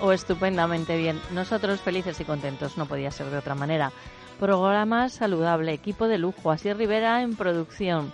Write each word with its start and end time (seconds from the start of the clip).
o 0.00 0.12
estupendamente 0.12 0.96
bien? 0.96 1.20
Nosotros 1.32 1.80
felices 1.80 2.20
y 2.20 2.24
contentos, 2.24 2.76
no 2.76 2.86
podía 2.86 3.10
ser 3.10 3.30
de 3.30 3.38
otra 3.38 3.54
manera. 3.54 3.92
Programa 4.38 5.08
saludable, 5.08 5.72
equipo 5.72 6.08
de 6.08 6.18
lujo, 6.18 6.50
Así 6.50 6.72
Rivera 6.72 7.22
en 7.22 7.36
producción. 7.36 8.12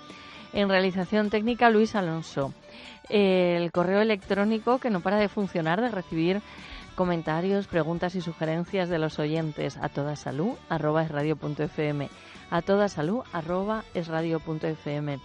En 0.52 0.68
realización 0.68 1.30
técnica, 1.30 1.70
Luis 1.70 1.94
Alonso. 1.94 2.52
El 3.08 3.70
correo 3.70 4.00
electrónico 4.00 4.78
que 4.78 4.90
no 4.90 5.00
para 5.00 5.18
de 5.18 5.28
funcionar, 5.28 5.80
de 5.80 5.90
recibir 5.90 6.42
comentarios, 6.96 7.68
preguntas 7.68 8.14
y 8.14 8.20
sugerencias 8.20 8.88
de 8.88 8.98
los 8.98 9.18
oyentes 9.18 9.76
a 9.76 9.88
toda 9.88 10.16
salud, 10.16 10.54
arroba 10.68 11.02
es 11.02 11.10
radio. 11.10 11.38
A 12.50 12.62
toda 12.62 12.88
salud, 12.88 13.22
arroba 13.32 13.84
es 13.94 14.08
radio 14.08 14.40
fm. 14.40 15.20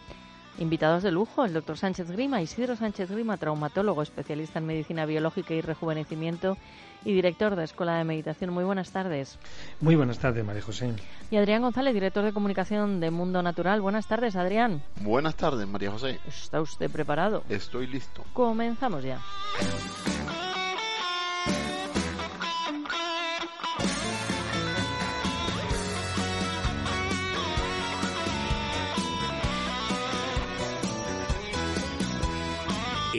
Invitados 0.58 1.02
de 1.02 1.12
lujo, 1.12 1.46
el 1.46 1.54
doctor 1.54 1.78
Sánchez 1.78 2.12
Grima, 2.12 2.42
Isidro 2.42 2.76
Sánchez 2.76 3.10
Grima, 3.10 3.38
traumatólogo, 3.38 4.02
especialista 4.02 4.60
en 4.60 4.66
medicina 4.66 5.06
biológica 5.06 5.54
y 5.54 5.62
rejuvenecimiento 5.62 6.58
y 7.04 7.14
director 7.14 7.56
de 7.56 7.64
Escuela 7.64 7.96
de 7.96 8.04
Meditación. 8.04 8.52
Muy 8.54 8.64
buenas 8.64 8.92
tardes. 8.92 9.40
Muy 9.80 9.96
buenas 9.96 10.20
tardes, 10.20 10.46
María 10.46 10.62
José. 10.62 10.94
Y 11.32 11.38
Adrián 11.38 11.62
González, 11.62 11.94
director 11.94 12.24
de 12.24 12.34
comunicación 12.34 13.00
de 13.00 13.12
Mundo 13.12 13.42
Natural. 13.42 13.82
Buenas 13.82 14.08
tardes, 14.08 14.36
Adrián. 14.36 14.84
Buenas 15.02 15.36
tardes, 15.36 15.68
María 15.68 15.90
José. 15.92 16.20
¿Está 16.28 16.62
usted 16.62 16.92
preparado? 16.92 17.44
Estoy 17.50 17.88
listo. 17.88 18.24
Comenzamos 18.34 19.04
ya. 19.04 19.20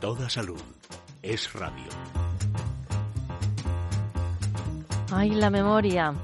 Toda 0.00 0.28
salud, 0.28 0.60
es 1.22 1.52
radio. 1.52 1.84
Ay, 5.10 5.30
la 5.30 5.50
memoria. 5.50 6.14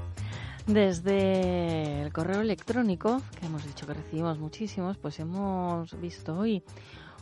Desde 0.67 2.01
el 2.03 2.13
correo 2.13 2.41
electrónico, 2.41 3.21
que 3.39 3.47
hemos 3.47 3.65
dicho 3.65 3.85
que 3.85 3.93
recibimos 3.93 4.37
muchísimos, 4.39 4.97
pues 4.97 5.19
hemos 5.19 5.99
visto 5.99 6.37
hoy 6.37 6.63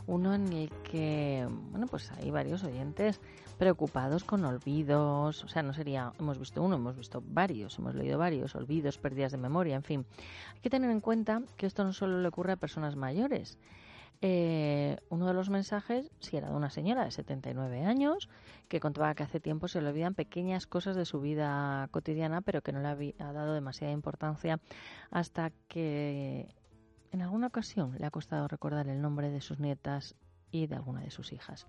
uno 0.06 0.34
en 0.34 0.52
el 0.52 0.70
que, 0.82 1.48
bueno, 1.70 1.86
pues 1.86 2.10
hay 2.12 2.30
varios 2.30 2.62
oyentes 2.64 3.20
preocupados 3.58 4.24
con 4.24 4.44
olvidos, 4.44 5.44
o 5.44 5.48
sea, 5.48 5.62
no 5.62 5.72
sería, 5.72 6.12
hemos 6.18 6.38
visto 6.38 6.62
uno, 6.62 6.76
hemos 6.76 6.96
visto 6.96 7.22
varios, 7.24 7.78
hemos 7.78 7.94
leído 7.94 8.18
varios, 8.18 8.54
olvidos, 8.54 8.98
pérdidas 8.98 9.32
de 9.32 9.38
memoria, 9.38 9.76
en 9.76 9.82
fin. 9.82 10.06
Hay 10.54 10.60
que 10.60 10.70
tener 10.70 10.90
en 10.90 11.00
cuenta 11.00 11.42
que 11.56 11.66
esto 11.66 11.84
no 11.84 11.92
solo 11.92 12.20
le 12.20 12.28
ocurre 12.28 12.52
a 12.52 12.56
personas 12.56 12.96
mayores, 12.96 13.58
eh, 14.24 14.98
uno 15.08 15.26
de 15.26 15.34
los 15.34 15.50
mensajes, 15.50 16.10
si 16.20 16.36
era 16.36 16.48
de 16.48 16.54
una 16.54 16.70
señora 16.70 17.04
de 17.04 17.10
79 17.10 17.84
años, 17.84 18.28
que 18.68 18.78
contaba 18.78 19.14
que 19.16 19.24
hace 19.24 19.40
tiempo 19.40 19.66
se 19.66 19.82
le 19.82 19.88
olvidan 19.88 20.14
pequeñas 20.14 20.68
cosas 20.68 20.94
de 20.94 21.04
su 21.04 21.20
vida 21.20 21.88
cotidiana, 21.90 22.40
pero 22.40 22.62
que 22.62 22.72
no 22.72 22.80
le 22.80 22.88
había 22.88 23.32
dado 23.32 23.52
demasiada 23.52 23.92
importancia 23.92 24.60
hasta 25.10 25.50
que 25.66 26.54
en 27.10 27.20
alguna 27.20 27.48
ocasión 27.48 27.96
le 27.98 28.06
ha 28.06 28.10
costado 28.12 28.46
recordar 28.46 28.88
el 28.88 29.02
nombre 29.02 29.28
de 29.30 29.40
sus 29.40 29.58
nietas 29.58 30.14
y 30.52 30.68
de 30.68 30.76
alguna 30.76 31.00
de 31.00 31.10
sus 31.10 31.32
hijas 31.32 31.66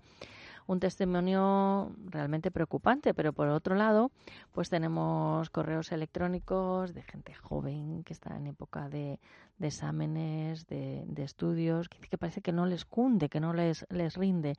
un 0.66 0.80
testimonio 0.80 1.92
realmente 2.06 2.50
preocupante, 2.50 3.14
pero 3.14 3.32
por 3.32 3.48
otro 3.48 3.74
lado, 3.74 4.10
pues 4.52 4.70
tenemos 4.70 5.50
correos 5.50 5.92
electrónicos 5.92 6.94
de 6.94 7.02
gente 7.02 7.34
joven 7.34 8.02
que 8.04 8.12
está 8.12 8.36
en 8.36 8.46
época 8.46 8.88
de, 8.88 9.20
exámenes, 9.60 10.66
de, 10.66 11.04
de, 11.06 11.22
estudios, 11.22 11.88
que, 11.88 11.98
que 11.98 12.18
parece 12.18 12.40
que 12.40 12.52
no 12.52 12.66
les 12.66 12.84
cunde, 12.84 13.28
que 13.28 13.40
no 13.40 13.52
les, 13.52 13.86
les 13.90 14.16
rinde. 14.16 14.56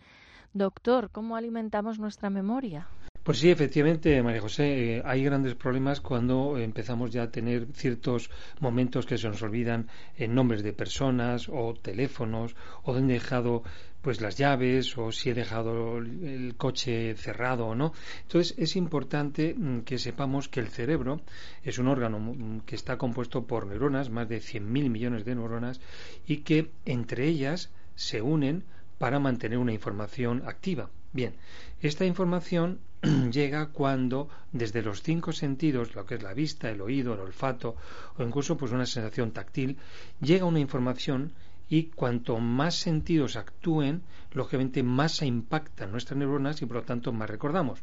Doctor, 0.53 1.09
¿cómo 1.11 1.35
alimentamos 1.35 1.99
nuestra 1.99 2.29
memoria? 2.29 2.87
Pues 3.25 3.39
sí, 3.39 3.49
efectivamente, 3.49 4.21
María 4.21 4.39
José, 4.39 4.97
eh, 4.97 5.01
hay 5.03 5.23
grandes 5.23 5.55
problemas 5.55 5.99
cuando 5.99 6.59
empezamos 6.59 7.09
ya 7.09 7.23
a 7.23 7.31
tener 7.31 7.65
ciertos 7.73 8.29
momentos 8.59 9.07
que 9.07 9.17
se 9.17 9.27
nos 9.27 9.41
olvidan 9.41 9.87
en 10.15 10.35
nombres 10.35 10.61
de 10.61 10.73
personas 10.73 11.49
o 11.49 11.73
teléfonos 11.73 12.55
o 12.83 12.93
dónde 12.93 13.15
he 13.15 13.19
dejado 13.19 13.63
pues 14.03 14.21
las 14.21 14.37
llaves 14.37 14.95
o 14.99 15.11
si 15.11 15.31
he 15.31 15.33
dejado 15.33 15.97
el 15.97 16.53
coche 16.55 17.15
cerrado 17.15 17.65
o 17.65 17.73
no. 17.73 17.93
Entonces 18.21 18.53
es 18.59 18.75
importante 18.75 19.55
mm, 19.57 19.79
que 19.79 19.97
sepamos 19.97 20.47
que 20.47 20.59
el 20.59 20.67
cerebro 20.67 21.21
es 21.63 21.79
un 21.79 21.87
órgano 21.87 22.19
mm, 22.19 22.59
que 22.67 22.75
está 22.75 22.99
compuesto 22.99 23.47
por 23.47 23.65
neuronas, 23.65 24.11
más 24.11 24.29
de 24.29 24.37
100.000 24.37 24.91
millones 24.91 25.25
de 25.25 25.33
neuronas, 25.33 25.81
y 26.27 26.43
que 26.43 26.69
entre 26.85 27.25
ellas 27.25 27.71
se 27.95 28.21
unen 28.21 28.65
para 28.99 29.17
mantener 29.17 29.57
una 29.57 29.73
información 29.73 30.43
activa. 30.45 30.91
Bien, 31.15 31.33
esta 31.87 32.05
información 32.05 32.79
llega 33.31 33.67
cuando 33.67 34.29
desde 34.51 34.81
los 34.81 35.03
cinco 35.03 35.31
sentidos, 35.31 35.95
lo 35.95 36.05
que 36.05 36.15
es 36.15 36.23
la 36.23 36.33
vista, 36.33 36.69
el 36.69 36.81
oído, 36.81 37.13
el 37.13 37.19
olfato 37.19 37.75
o 38.17 38.23
incluso 38.23 38.57
pues 38.57 38.71
una 38.71 38.85
sensación 38.85 39.31
táctil, 39.31 39.77
llega 40.21 40.45
una 40.45 40.59
información 40.59 41.33
y 41.69 41.83
cuanto 41.83 42.37
más 42.39 42.75
sentidos 42.75 43.35
actúen, 43.35 44.03
lógicamente 44.31 44.83
más 44.83 45.13
se 45.13 45.25
impactan 45.25 45.91
nuestras 45.91 46.17
neuronas 46.17 46.61
y 46.61 46.65
por 46.65 46.77
lo 46.77 46.83
tanto 46.83 47.11
más 47.11 47.29
recordamos. 47.29 47.79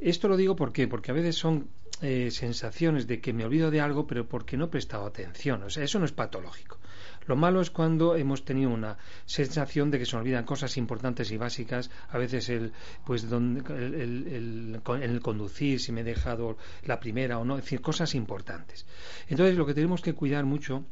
Esto 0.00 0.28
lo 0.28 0.36
digo 0.36 0.56
¿por 0.56 0.72
qué? 0.72 0.88
porque 0.88 1.10
a 1.10 1.14
veces 1.14 1.36
son 1.36 1.68
eh, 2.02 2.30
sensaciones 2.30 3.06
de 3.06 3.20
que 3.20 3.32
me 3.32 3.44
olvido 3.44 3.70
de 3.70 3.80
algo, 3.80 4.06
pero 4.06 4.26
porque 4.26 4.56
no 4.56 4.66
he 4.66 4.68
prestado 4.68 5.06
atención. 5.06 5.62
O 5.62 5.70
sea, 5.70 5.84
eso 5.84 5.98
no 5.98 6.04
es 6.04 6.12
patológico. 6.12 6.78
Lo 7.26 7.36
malo 7.36 7.60
es 7.60 7.70
cuando 7.70 8.16
hemos 8.16 8.44
tenido 8.44 8.70
una 8.70 8.96
sensación 9.24 9.90
de 9.90 9.98
que 9.98 10.06
se 10.06 10.16
olvidan 10.16 10.44
cosas 10.44 10.76
importantes 10.76 11.30
y 11.30 11.36
básicas, 11.36 11.90
a 12.10 12.18
veces 12.18 12.48
el, 12.48 12.72
pues 13.04 13.28
donde, 13.28 13.60
el, 13.74 14.80
el, 15.02 15.20
conducir, 15.20 15.80
si 15.80 15.92
me 15.92 16.02
he 16.02 16.04
dejado 16.04 16.56
la 16.84 17.00
primera 17.00 17.38
o 17.38 17.44
no, 17.44 17.56
es 17.56 17.64
decir, 17.64 17.80
cosas 17.80 18.14
importantes. 18.14 18.86
Entonces, 19.28 19.56
lo 19.56 19.66
que 19.66 19.74
tenemos 19.74 20.00
que 20.02 20.14
cuidar 20.14 20.44
mucho 20.44 20.84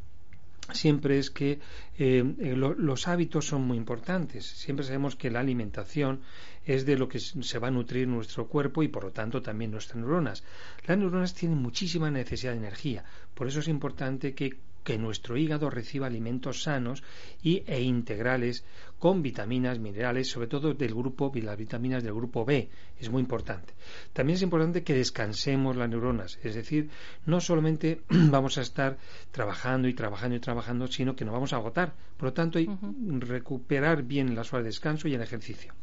siempre 0.73 1.19
es 1.19 1.31
que 1.31 1.59
eh, 1.99 2.23
lo, 2.57 2.75
los 2.75 3.09
hábitos 3.09 3.47
son 3.47 3.63
muy 3.63 3.77
importantes. 3.77 4.47
Siempre 4.47 4.85
sabemos 4.85 5.17
que 5.17 5.31
la 5.31 5.41
alimentación 5.41 6.21
es 6.65 6.87
de 6.87 6.97
lo 6.97 7.09
que 7.09 7.19
se 7.19 7.59
va 7.59 7.69
a 7.69 7.71
nutrir 7.71 8.07
nuestro 8.07 8.47
cuerpo 8.47 8.83
y 8.83 8.89
por 8.89 9.05
lo 9.05 9.11
tanto 9.11 9.43
también 9.43 9.73
nuestras 9.73 9.97
neuronas. 9.97 10.45
Las 10.87 10.99
neuronas 10.99 11.35
tienen 11.35 11.59
muchísima 11.59 12.11
necesidad 12.11 12.53
de 12.53 12.59
energía. 12.59 13.05
Por 13.35 13.49
eso 13.49 13.61
es 13.61 13.69
importante 13.69 14.35
que 14.35 14.57
que 14.85 14.99
nuestro 14.99 15.37
hígado 15.37 15.71
reciba 15.71 16.07
alimentos 16.07 16.63
sanos 16.63 17.03
y, 17.43 17.63
e 17.67 17.83
integrales 17.83 18.65
con 18.99 19.23
vitaminas, 19.23 19.79
minerales, 19.79 20.29
sobre 20.29 20.47
todo 20.47 20.75
del 20.75 20.95
grupo, 20.95 21.33
las 21.35 21.59
vitaminas 21.59 22.05
del 22.05 22.15
grupo 22.15 22.45
B, 22.45 22.69
es 23.01 23.11
muy 23.11 23.21
importante. 23.21 23.75
También 24.13 24.37
es 24.37 24.43
importante 24.43 24.85
que 24.85 24.95
descansemos 24.95 25.77
las 25.77 25.89
neuronas, 25.89 26.39
es 26.43 26.55
decir, 26.55 26.89
no 27.27 27.41
solamente 27.41 28.03
vamos 28.09 28.59
a 28.59 28.63
estar 28.63 28.99
trabajando 29.33 29.89
y 29.89 29.95
trabajando 29.95 30.37
y 30.37 30.41
trabajando, 30.41 30.87
sino 30.87 31.17
que 31.17 31.25
nos 31.25 31.35
vamos 31.35 31.53
a 31.53 31.57
agotar. 31.57 31.95
Por 32.17 32.27
lo 32.29 32.33
tanto, 32.33 32.59
hay 32.59 32.69
uh 32.69 32.79
-huh. 32.81 33.21
recuperar 33.21 34.05
bien 34.05 34.37
las 34.37 34.53
horas 34.53 34.65
de 34.65 34.69
descanso 34.71 35.09
y 35.09 35.15
el 35.15 35.23
ejercicio. 35.23 35.75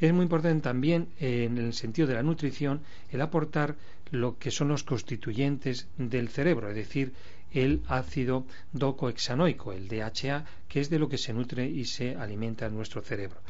Es 0.00 0.12
muy 0.12 0.24
importante 0.24 0.62
también, 0.62 1.08
eh, 1.20 1.44
en 1.44 1.58
el 1.58 1.72
sentido 1.72 2.08
de 2.08 2.14
la 2.14 2.22
nutrición, 2.22 2.82
el 3.10 3.20
aportar 3.20 3.76
lo 4.10 4.38
que 4.38 4.50
son 4.50 4.68
los 4.68 4.84
constituyentes 4.84 5.88
del 5.96 6.28
cerebro, 6.28 6.68
es 6.68 6.76
decir, 6.76 7.12
el 7.54 7.82
ácido 7.88 8.46
docohexanoico, 8.72 9.72
el 9.72 9.88
DHA, 9.88 10.44
que 10.68 10.80
es 10.80 10.90
de 10.90 10.98
lo 10.98 11.08
que 11.08 11.18
se 11.18 11.32
nutre 11.32 11.66
y 11.66 11.84
se 11.84 12.16
alimenta 12.16 12.68
nuestro 12.68 13.00
cerebro. 13.00 13.40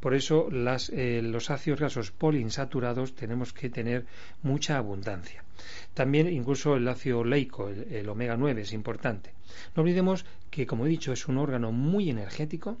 Por 0.00 0.14
eso 0.14 0.48
eh, 0.50 1.20
los 1.22 1.50
ácidos 1.50 1.80
grasos 1.80 2.10
poliinsaturados 2.10 3.14
tenemos 3.14 3.52
que 3.52 3.70
tener 3.70 4.06
mucha 4.42 4.76
abundancia. 4.76 5.42
También 5.94 6.30
incluso 6.30 6.76
el 6.76 6.86
ácido 6.88 7.20
oleico, 7.20 7.68
el 7.68 8.08
omega 8.08 8.36
9 8.36 8.62
es 8.62 8.72
importante. 8.72 9.32
No 9.74 9.82
olvidemos 9.82 10.26
que, 10.50 10.66
como 10.66 10.84
he 10.84 10.88
dicho, 10.90 11.12
es 11.12 11.26
un 11.26 11.38
órgano 11.38 11.72
muy 11.72 12.10
energético, 12.10 12.78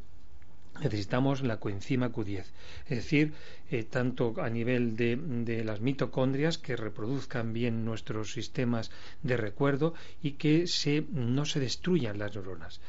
necesitamos 0.82 1.42
la 1.42 1.58
coenzima 1.58 2.10
Q10, 2.10 2.44
es 2.88 2.96
decir, 2.96 3.32
eh, 3.70 3.84
tanto 3.84 4.34
a 4.40 4.48
nivel 4.50 4.96
de, 4.96 5.64
las 5.64 5.80
mitocondrias 5.80 6.58
que 6.58 6.76
reproduzcan 6.76 7.52
bien 7.52 7.84
nuestros 7.84 8.32
sistemas 8.32 8.90
de 9.22 9.36
recuerdo 9.36 9.94
y 10.22 10.32
que 10.32 10.66
se, 10.66 11.04
no 11.12 11.44
se 11.44 11.60
destruyan 11.60 12.18
las 12.18 12.34
neuronas. 12.34 12.80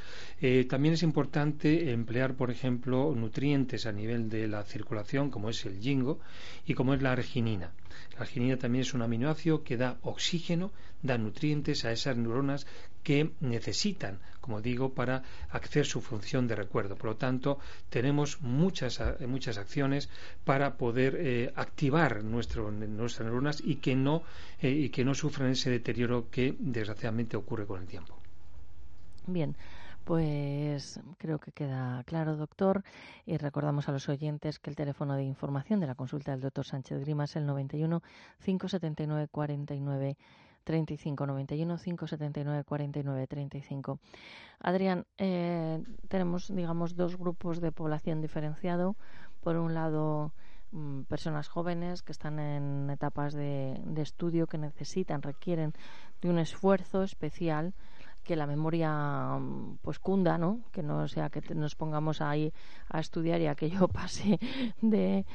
Eh, 0.42 0.66
también 0.68 0.96
es 0.96 1.04
importante 1.04 1.92
emplear, 1.92 2.36
por 2.36 2.52
ejemplo, 2.52 3.14
nutrientes 3.16 3.86
a 3.86 3.92
nivel 3.92 4.30
de 4.30 4.48
la 4.48 4.64
circulación, 4.64 5.30
como 5.30 5.50
es 5.50 5.66
el 5.66 5.80
jingo 5.80 6.20
y 6.66 6.74
como 6.74 6.94
es 6.94 7.02
la 7.02 7.14
arginina. 7.14 7.72
La 8.16 8.22
arginina 8.22 8.58
también 8.58 8.84
es 8.84 8.94
un 8.94 9.02
aminoácido 9.02 9.64
que 9.64 9.78
da 9.78 9.98
oxígeno, 10.04 10.72
da 11.02 11.18
nutrientes 11.18 11.86
a 11.86 11.92
esas 11.92 12.18
neuronas 12.18 12.66
que 13.04 13.32
necesitan, 13.40 14.20
como 14.42 14.62
digo, 14.62 14.94
para 14.94 15.22
hacer 15.52 15.86
su 15.86 16.02
función 16.02 16.48
de 16.48 16.56
recuerdo. 16.56 16.96
Por 16.96 17.12
lo 17.12 17.16
tanto, 17.18 17.60
tenemos 17.90 18.42
muchas, 18.42 19.00
muchas 19.28 19.58
acciones 19.58 20.10
para 20.44 20.76
poder 20.78 21.16
eh, 21.20 21.54
activar 21.56 22.24
nuestras 22.24 22.74
neuronas 22.74 23.62
y 23.64 23.76
que, 23.76 23.96
no, 23.96 24.24
eh, 24.60 24.70
y 24.70 24.90
que 24.90 25.06
no 25.06 25.14
sufran 25.14 25.52
ese 25.52 25.70
deterioro 25.70 26.30
que 26.32 26.56
desgraciadamente 26.58 27.38
ocurre 27.38 27.68
con 27.68 27.82
el 27.82 27.88
tiempo. 27.88 28.18
Bien. 29.28 29.56
Pues 30.06 31.00
creo 31.18 31.40
que 31.40 31.52
queda 31.52 32.04
claro, 32.04 32.36
doctor. 32.38 32.84
Y 33.26 33.38
recordamos 33.38 33.90
a 33.90 33.92
los 33.92 34.08
oyentes 34.08 34.60
que 34.60 34.70
el 34.70 34.76
teléfono 34.76 35.16
de 35.16 35.24
información 35.24 35.80
de 35.80 35.88
la 35.88 35.96
consulta 35.96 36.30
del 36.30 36.42
doctor 36.42 36.64
Sánchez 36.64 37.00
Grima 37.00 37.24
es 37.24 37.36
el 37.36 37.48
91 37.48 38.04
579 38.44 39.28
49 39.32 40.16
35 40.64 41.26
91 41.26 41.78
579 41.78 42.64
49 42.64 43.28
35. 43.28 44.00
Adrián, 44.60 45.08
eh, 45.18 45.84
tenemos, 46.08 46.54
digamos, 46.54 46.96
dos 46.96 47.18
grupos 47.18 47.60
de 47.60 47.72
población 47.72 48.22
diferenciado. 48.22 48.96
Por 49.42 49.56
un 49.56 49.74
lado, 49.74 50.34
mm, 50.72 51.02
personas 51.06 51.48
jóvenes 51.48 52.04
que 52.04 52.12
están 52.12 52.38
en 52.38 52.92
etapas 52.92 53.34
de, 53.34 53.82
de 53.84 54.04
estudio 54.04 54.46
que 54.46 54.60
necesitan, 54.60 55.24
requieren 55.24 55.74
de 56.22 56.30
un 56.30 56.38
esfuerzo 56.38 57.02
especial 57.02 57.74
que 58.26 58.36
la 58.36 58.48
memoria 58.48 59.40
pues 59.82 60.00
cunda, 60.00 60.38
¿no? 60.38 60.60
Que 60.74 60.84
no 60.84 61.08
sea 61.08 61.30
que 61.30 61.42
nos 61.56 61.76
pongamos 61.76 62.20
ahí 62.20 62.52
a 62.90 63.00
estudiar 63.00 63.40
y 63.40 63.48
aquello 63.48 63.88
pase 64.00 64.40
de, 64.82 65.26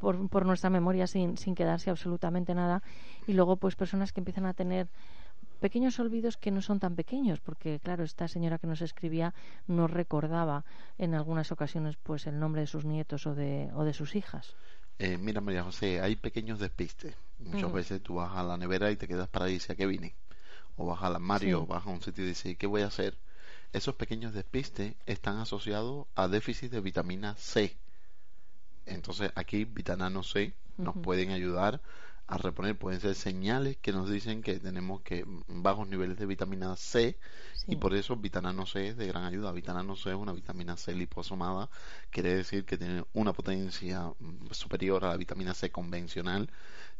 por, 0.00 0.30
por, 0.30 0.46
nuestra 0.46 0.70
memoria 0.70 1.06
sin, 1.06 1.36
sin 1.36 1.54
quedarse 1.54 1.90
absolutamente 1.90 2.54
nada. 2.54 2.82
Y 3.26 3.34
luego 3.34 3.56
pues 3.56 3.76
personas 3.76 4.12
que 4.12 4.20
empiezan 4.20 4.46
a 4.46 4.54
tener 4.54 4.88
pequeños 5.60 5.98
olvidos 5.98 6.36
que 6.36 6.50
no 6.50 6.62
son 6.62 6.78
tan 6.78 6.94
pequeños, 6.94 7.40
porque 7.40 7.80
claro, 7.80 8.04
esta 8.04 8.28
señora 8.28 8.58
que 8.58 8.66
nos 8.66 8.80
escribía 8.80 9.34
no 9.66 9.88
recordaba 9.88 10.64
en 10.96 11.14
algunas 11.14 11.52
ocasiones 11.52 11.96
pues 11.96 12.26
el 12.26 12.38
nombre 12.38 12.62
de 12.62 12.66
sus 12.68 12.84
nietos 12.84 13.26
o 13.26 13.34
de, 13.34 13.68
o 13.74 13.84
de 13.84 13.92
sus 13.92 14.14
hijas. 14.14 14.54
Eh, 15.00 15.18
mira 15.18 15.40
María 15.40 15.64
José, 15.64 16.00
hay 16.00 16.16
pequeños 16.16 16.58
despistes. 16.58 17.14
Muchas 17.38 17.72
veces 17.72 18.02
tú 18.02 18.14
vas 18.14 18.36
a 18.36 18.42
la 18.42 18.56
nevera 18.56 18.90
y 18.90 18.96
te 18.96 19.06
quedas 19.06 19.28
para 19.28 19.46
ahí, 19.46 19.58
¿a 19.68 19.74
qué 19.74 19.86
vine? 19.86 20.14
O 20.78 20.86
vas 20.86 21.02
al 21.02 21.16
armario, 21.16 21.62
o 21.62 21.66
vas 21.66 21.84
a 21.86 21.90
un 21.90 22.00
sitio 22.00 22.24
y 22.24 22.28
dices, 22.28 22.56
¿qué 22.56 22.66
voy 22.66 22.82
a 22.82 22.86
hacer? 22.86 23.18
Esos 23.72 23.96
pequeños 23.96 24.32
despistes 24.32 24.94
están 25.04 25.38
asociados 25.38 26.06
a 26.14 26.28
déficit 26.28 26.70
de 26.70 26.80
vitamina 26.80 27.34
C. 27.36 27.76
Entonces 28.86 29.30
aquí 29.34 29.64
vitamina 29.64 30.22
C 30.22 30.54
nos 30.78 30.96
pueden 30.96 31.30
ayudar 31.32 31.82
a 32.28 32.36
reponer, 32.36 32.78
pueden 32.78 33.00
ser 33.00 33.14
señales 33.14 33.78
que 33.78 33.90
nos 33.90 34.08
dicen 34.10 34.42
que 34.42 34.60
tenemos 34.60 35.00
que 35.00 35.24
bajos 35.48 35.88
niveles 35.88 36.18
de 36.18 36.26
vitamina 36.26 36.76
C 36.76 37.18
y 37.66 37.76
por 37.76 37.94
eso 37.94 38.16
vitamina 38.16 38.64
C 38.66 38.88
es 38.88 38.96
de 38.96 39.06
gran 39.06 39.24
ayuda. 39.24 39.50
Vitamina 39.50 39.96
C 39.96 40.10
es 40.10 40.16
una 40.16 40.32
vitamina 40.32 40.76
C 40.76 40.94
liposomada, 40.94 41.68
quiere 42.10 42.34
decir 42.34 42.64
que 42.64 42.78
tiene 42.78 43.04
una 43.14 43.32
potencia 43.32 44.12
superior 44.50 45.04
a 45.04 45.08
la 45.08 45.16
vitamina 45.16 45.54
C 45.54 45.70
convencional 45.70 46.50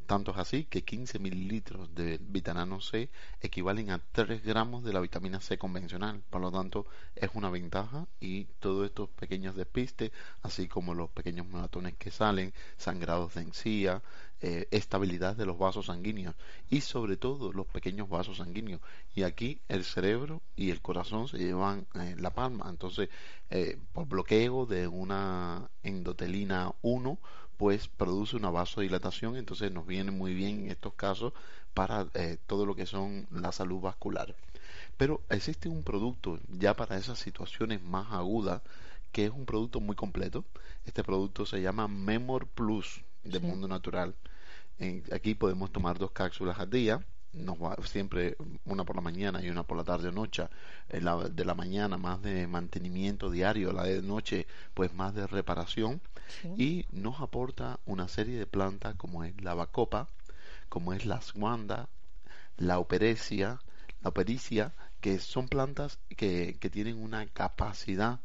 tanto 0.08 0.30
es 0.30 0.38
así 0.38 0.64
que 0.64 0.84
15 0.84 1.18
mililitros 1.18 1.94
de 1.94 2.18
vitamina 2.18 2.80
C 2.80 3.10
equivalen 3.42 3.90
a 3.90 3.98
3 3.98 4.42
gramos 4.42 4.82
de 4.82 4.94
la 4.94 5.00
vitamina 5.00 5.38
C 5.38 5.58
convencional. 5.58 6.22
Por 6.30 6.40
lo 6.40 6.50
tanto, 6.50 6.86
es 7.14 7.28
una 7.34 7.50
ventaja 7.50 8.08
y 8.18 8.44
todos 8.58 8.86
estos 8.86 9.10
pequeños 9.10 9.54
despistes, 9.54 10.10
así 10.42 10.66
como 10.66 10.94
los 10.94 11.10
pequeños 11.10 11.46
maratones 11.46 11.94
que 11.98 12.10
salen, 12.10 12.54
sangrados 12.78 13.34
de 13.34 13.42
encía, 13.42 14.02
eh, 14.40 14.66
estabilidad 14.70 15.36
de 15.36 15.44
los 15.44 15.58
vasos 15.58 15.86
sanguíneos 15.86 16.34
y 16.70 16.80
sobre 16.80 17.16
todo 17.18 17.52
los 17.52 17.66
pequeños 17.66 18.08
vasos 18.08 18.38
sanguíneos. 18.38 18.80
Y 19.14 19.24
aquí 19.24 19.60
el 19.68 19.84
cerebro 19.84 20.40
y 20.56 20.70
el 20.70 20.80
corazón 20.80 21.28
se 21.28 21.36
llevan 21.36 21.86
eh, 21.96 22.14
la 22.16 22.32
palma. 22.32 22.66
Entonces, 22.70 23.10
eh, 23.50 23.78
por 23.92 24.06
bloqueo 24.06 24.64
de 24.64 24.88
una 24.88 25.68
endotelina 25.82 26.72
1, 26.80 27.18
pues 27.58 27.88
produce 27.88 28.36
una 28.36 28.50
vasodilatación, 28.50 29.36
entonces 29.36 29.70
nos 29.72 29.86
viene 29.86 30.12
muy 30.12 30.32
bien 30.32 30.60
en 30.60 30.70
estos 30.70 30.94
casos 30.94 31.32
para 31.74 32.06
eh, 32.14 32.38
todo 32.46 32.64
lo 32.64 32.74
que 32.74 32.86
son 32.86 33.26
la 33.30 33.52
salud 33.52 33.80
vascular. 33.80 34.34
Pero 34.96 35.20
existe 35.28 35.68
un 35.68 35.82
producto 35.82 36.38
ya 36.48 36.74
para 36.74 36.96
esas 36.96 37.18
situaciones 37.18 37.82
más 37.82 38.12
agudas 38.12 38.62
que 39.12 39.26
es 39.26 39.32
un 39.32 39.44
producto 39.44 39.80
muy 39.80 39.96
completo. 39.96 40.44
Este 40.86 41.02
producto 41.02 41.44
se 41.46 41.60
llama 41.60 41.88
Memor 41.88 42.46
Plus 42.46 43.02
de 43.24 43.40
Mundo 43.40 43.68
Natural. 43.68 44.14
aquí 45.12 45.34
podemos 45.34 45.72
tomar 45.72 45.98
dos 45.98 46.12
cápsulas 46.12 46.58
al 46.58 46.70
día 46.70 47.04
nos 47.32 47.56
va 47.58 47.76
siempre 47.84 48.36
una 48.64 48.84
por 48.84 48.96
la 48.96 49.02
mañana 49.02 49.42
y 49.42 49.50
una 49.50 49.62
por 49.62 49.76
la 49.76 49.84
tarde 49.84 50.08
o 50.08 50.12
noche 50.12 50.48
la, 50.88 51.16
de 51.28 51.44
la 51.44 51.54
mañana 51.54 51.98
más 51.98 52.22
de 52.22 52.46
mantenimiento 52.46 53.30
diario 53.30 53.72
la 53.72 53.84
de 53.84 54.02
noche 54.02 54.46
pues 54.74 54.94
más 54.94 55.14
de 55.14 55.26
reparación 55.26 56.00
y 56.56 56.86
nos 56.90 57.20
aporta 57.20 57.80
una 57.86 58.08
serie 58.08 58.38
de 58.38 58.46
plantas 58.46 58.94
como 58.96 59.24
es 59.24 59.40
la 59.42 59.54
bacopa 59.54 60.08
como 60.68 60.92
es 60.92 61.06
la 61.06 61.16
aswanda 61.16 61.88
la 62.56 62.78
operecia 62.78 63.60
la 64.02 64.10
opericia 64.10 64.72
que 65.00 65.18
son 65.18 65.48
plantas 65.48 65.98
que, 66.16 66.56
que 66.60 66.70
tienen 66.70 67.02
una 67.02 67.26
capacidad 67.26 68.20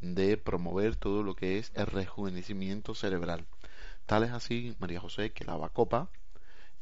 de 0.00 0.36
promover 0.36 0.96
todo 0.96 1.22
lo 1.22 1.34
que 1.34 1.58
es 1.58 1.72
el 1.74 1.86
rejuvenecimiento 1.86 2.94
cerebral 2.94 3.46
tal 4.06 4.24
es 4.24 4.32
así 4.32 4.76
María 4.78 5.00
José 5.00 5.30
que 5.32 5.44
la 5.44 5.56
bacopa 5.56 6.08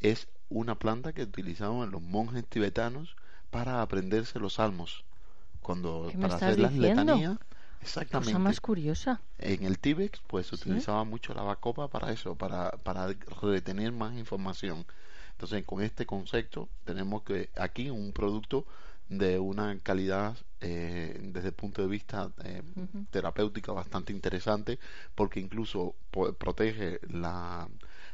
es 0.00 0.28
una 0.48 0.78
planta 0.78 1.12
que 1.12 1.22
utilizaban 1.22 1.90
los 1.90 2.02
monjes 2.02 2.46
tibetanos 2.46 3.16
para 3.50 3.82
aprenderse 3.82 4.38
los 4.38 4.54
salmos. 4.54 5.04
Cuando 5.60 6.10
para 6.20 6.34
hacer 6.36 6.58
las 6.58 6.74
letanías. 6.74 7.38
Exactamente. 7.82 8.32
Cosa 8.32 8.38
más 8.38 8.60
curiosa. 8.60 9.20
En 9.38 9.64
el 9.64 9.78
Tíbet, 9.78 10.18
pues 10.28 10.46
se 10.46 10.54
utilizaba 10.54 11.04
mucho 11.04 11.34
la 11.34 11.42
bacopa 11.42 11.88
para 11.88 12.12
eso, 12.12 12.34
para, 12.36 12.70
para 12.70 13.08
retener 13.42 13.92
más 13.92 14.16
información. 14.16 14.86
Entonces, 15.32 15.64
con 15.66 15.82
este 15.82 16.06
concepto, 16.06 16.68
tenemos 16.84 17.22
que 17.22 17.50
aquí 17.56 17.90
un 17.90 18.12
producto 18.12 18.64
de 19.08 19.38
una 19.38 19.78
calidad 19.80 20.36
eh, 20.60 21.18
desde 21.32 21.48
el 21.48 21.54
punto 21.54 21.82
de 21.82 21.88
vista 21.88 22.30
eh, 22.44 22.62
terapéutica 23.10 23.72
bastante 23.72 24.12
interesante, 24.12 24.78
porque 25.14 25.40
incluso 25.40 25.94
protege 26.38 27.00
la, 27.10 27.68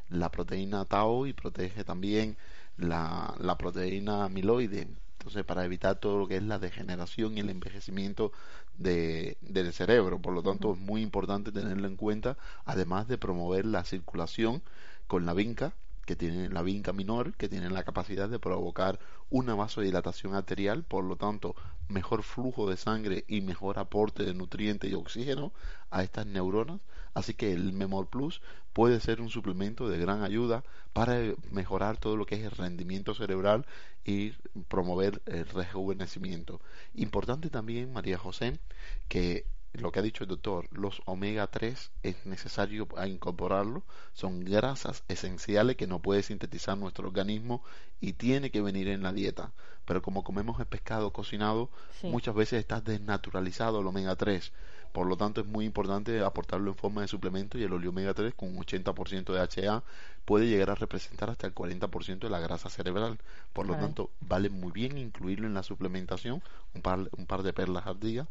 la 0.08 0.30
proteína 0.30 0.86
tau 0.86 1.26
y 1.26 1.34
protege 1.34 1.84
también 1.84 2.36
la, 2.78 3.34
la 3.38 3.58
proteína 3.58 4.24
amiloide. 4.24 4.88
Entonces, 5.18 5.44
para 5.44 5.64
evitar 5.64 5.96
todo 5.96 6.18
lo 6.18 6.26
que 6.26 6.36
es 6.36 6.42
la 6.42 6.58
degeneración 6.58 7.36
y 7.36 7.40
el 7.40 7.50
envejecimiento 7.50 8.32
de, 8.78 9.36
del 9.40 9.72
cerebro. 9.72 10.20
Por 10.20 10.32
lo 10.32 10.42
tanto, 10.42 10.72
es 10.72 10.78
muy 10.78 11.02
importante 11.02 11.52
tenerlo 11.52 11.86
en 11.86 11.96
cuenta, 11.96 12.36
además 12.64 13.08
de 13.08 13.18
promover 13.18 13.66
la 13.66 13.84
circulación 13.84 14.62
con 15.06 15.26
la 15.26 15.34
vinca, 15.34 15.74
que 16.06 16.16
tiene 16.16 16.48
la 16.48 16.62
vinca 16.62 16.94
minor, 16.94 17.34
que 17.34 17.50
tiene 17.50 17.68
la 17.68 17.84
capacidad 17.84 18.30
de 18.30 18.38
provocar 18.38 18.98
una 19.28 19.54
vasodilatación 19.54 20.34
arterial, 20.34 20.82
por 20.84 21.04
lo 21.04 21.16
tanto, 21.16 21.54
mejor 21.88 22.22
flujo 22.22 22.68
de 22.70 22.78
sangre 22.78 23.24
y 23.28 23.42
mejor 23.42 23.78
aporte 23.78 24.24
de 24.24 24.32
nutrientes 24.32 24.90
y 24.90 24.94
oxígeno 24.94 25.52
a 25.90 26.02
estas 26.02 26.24
neuronas. 26.26 26.80
Así 27.18 27.34
que 27.34 27.52
el 27.52 27.72
Memor 27.72 28.06
Plus 28.06 28.40
puede 28.72 29.00
ser 29.00 29.20
un 29.20 29.28
suplemento 29.28 29.88
de 29.88 29.98
gran 29.98 30.22
ayuda 30.22 30.62
para 30.92 31.18
mejorar 31.50 31.96
todo 31.96 32.16
lo 32.16 32.26
que 32.26 32.36
es 32.36 32.44
el 32.44 32.52
rendimiento 32.52 33.12
cerebral 33.12 33.66
y 34.04 34.34
promover 34.68 35.20
el 35.26 35.44
rejuvenecimiento. 35.48 36.60
Importante 36.94 37.50
también, 37.50 37.92
María 37.92 38.18
José, 38.18 38.60
que 39.08 39.46
lo 39.72 39.90
que 39.90 39.98
ha 39.98 40.02
dicho 40.02 40.22
el 40.22 40.30
doctor, 40.30 40.68
los 40.70 41.02
omega 41.06 41.48
3 41.48 41.90
es 42.04 42.24
necesario 42.24 42.86
incorporarlo, 43.04 43.82
son 44.12 44.44
grasas 44.44 45.02
esenciales 45.08 45.74
que 45.74 45.88
no 45.88 46.00
puede 46.00 46.22
sintetizar 46.22 46.78
nuestro 46.78 47.08
organismo 47.08 47.64
y 48.00 48.12
tiene 48.12 48.52
que 48.52 48.62
venir 48.62 48.86
en 48.86 49.02
la 49.02 49.12
dieta. 49.12 49.52
Pero 49.88 50.02
como 50.02 50.22
comemos 50.22 50.60
el 50.60 50.66
pescado 50.66 51.14
cocinado, 51.14 51.70
muchas 52.02 52.34
veces 52.34 52.60
está 52.60 52.82
desnaturalizado 52.82 53.80
el 53.80 53.86
omega 53.86 54.14
3. 54.16 54.52
Por 54.92 55.06
lo 55.06 55.16
tanto, 55.16 55.40
es 55.40 55.46
muy 55.46 55.64
importante 55.64 56.20
aportarlo 56.20 56.70
en 56.70 56.76
forma 56.76 57.00
de 57.00 57.08
suplemento 57.08 57.56
y 57.56 57.62
el 57.62 57.72
omega 57.72 58.12
3 58.12 58.34
con 58.34 58.50
un 58.50 58.62
80% 58.62 59.32
de 59.32 59.40
HA 59.40 59.82
puede 60.26 60.46
llegar 60.46 60.68
a 60.68 60.74
representar 60.74 61.30
hasta 61.30 61.46
el 61.46 61.54
40% 61.54 62.18
de 62.18 62.28
la 62.28 62.38
grasa 62.38 62.68
cerebral. 62.68 63.18
Por 63.54 63.66
lo 63.66 63.76
tanto, 63.76 64.10
vale 64.20 64.50
muy 64.50 64.72
bien 64.72 64.98
incluirlo 64.98 65.46
en 65.46 65.54
la 65.54 65.62
suplementación, 65.62 66.42
un 66.74 66.82
par, 66.82 67.08
un 67.16 67.24
par 67.24 67.42
de 67.42 67.54
perlas 67.54 67.86
al 67.86 67.98
día. 67.98 68.28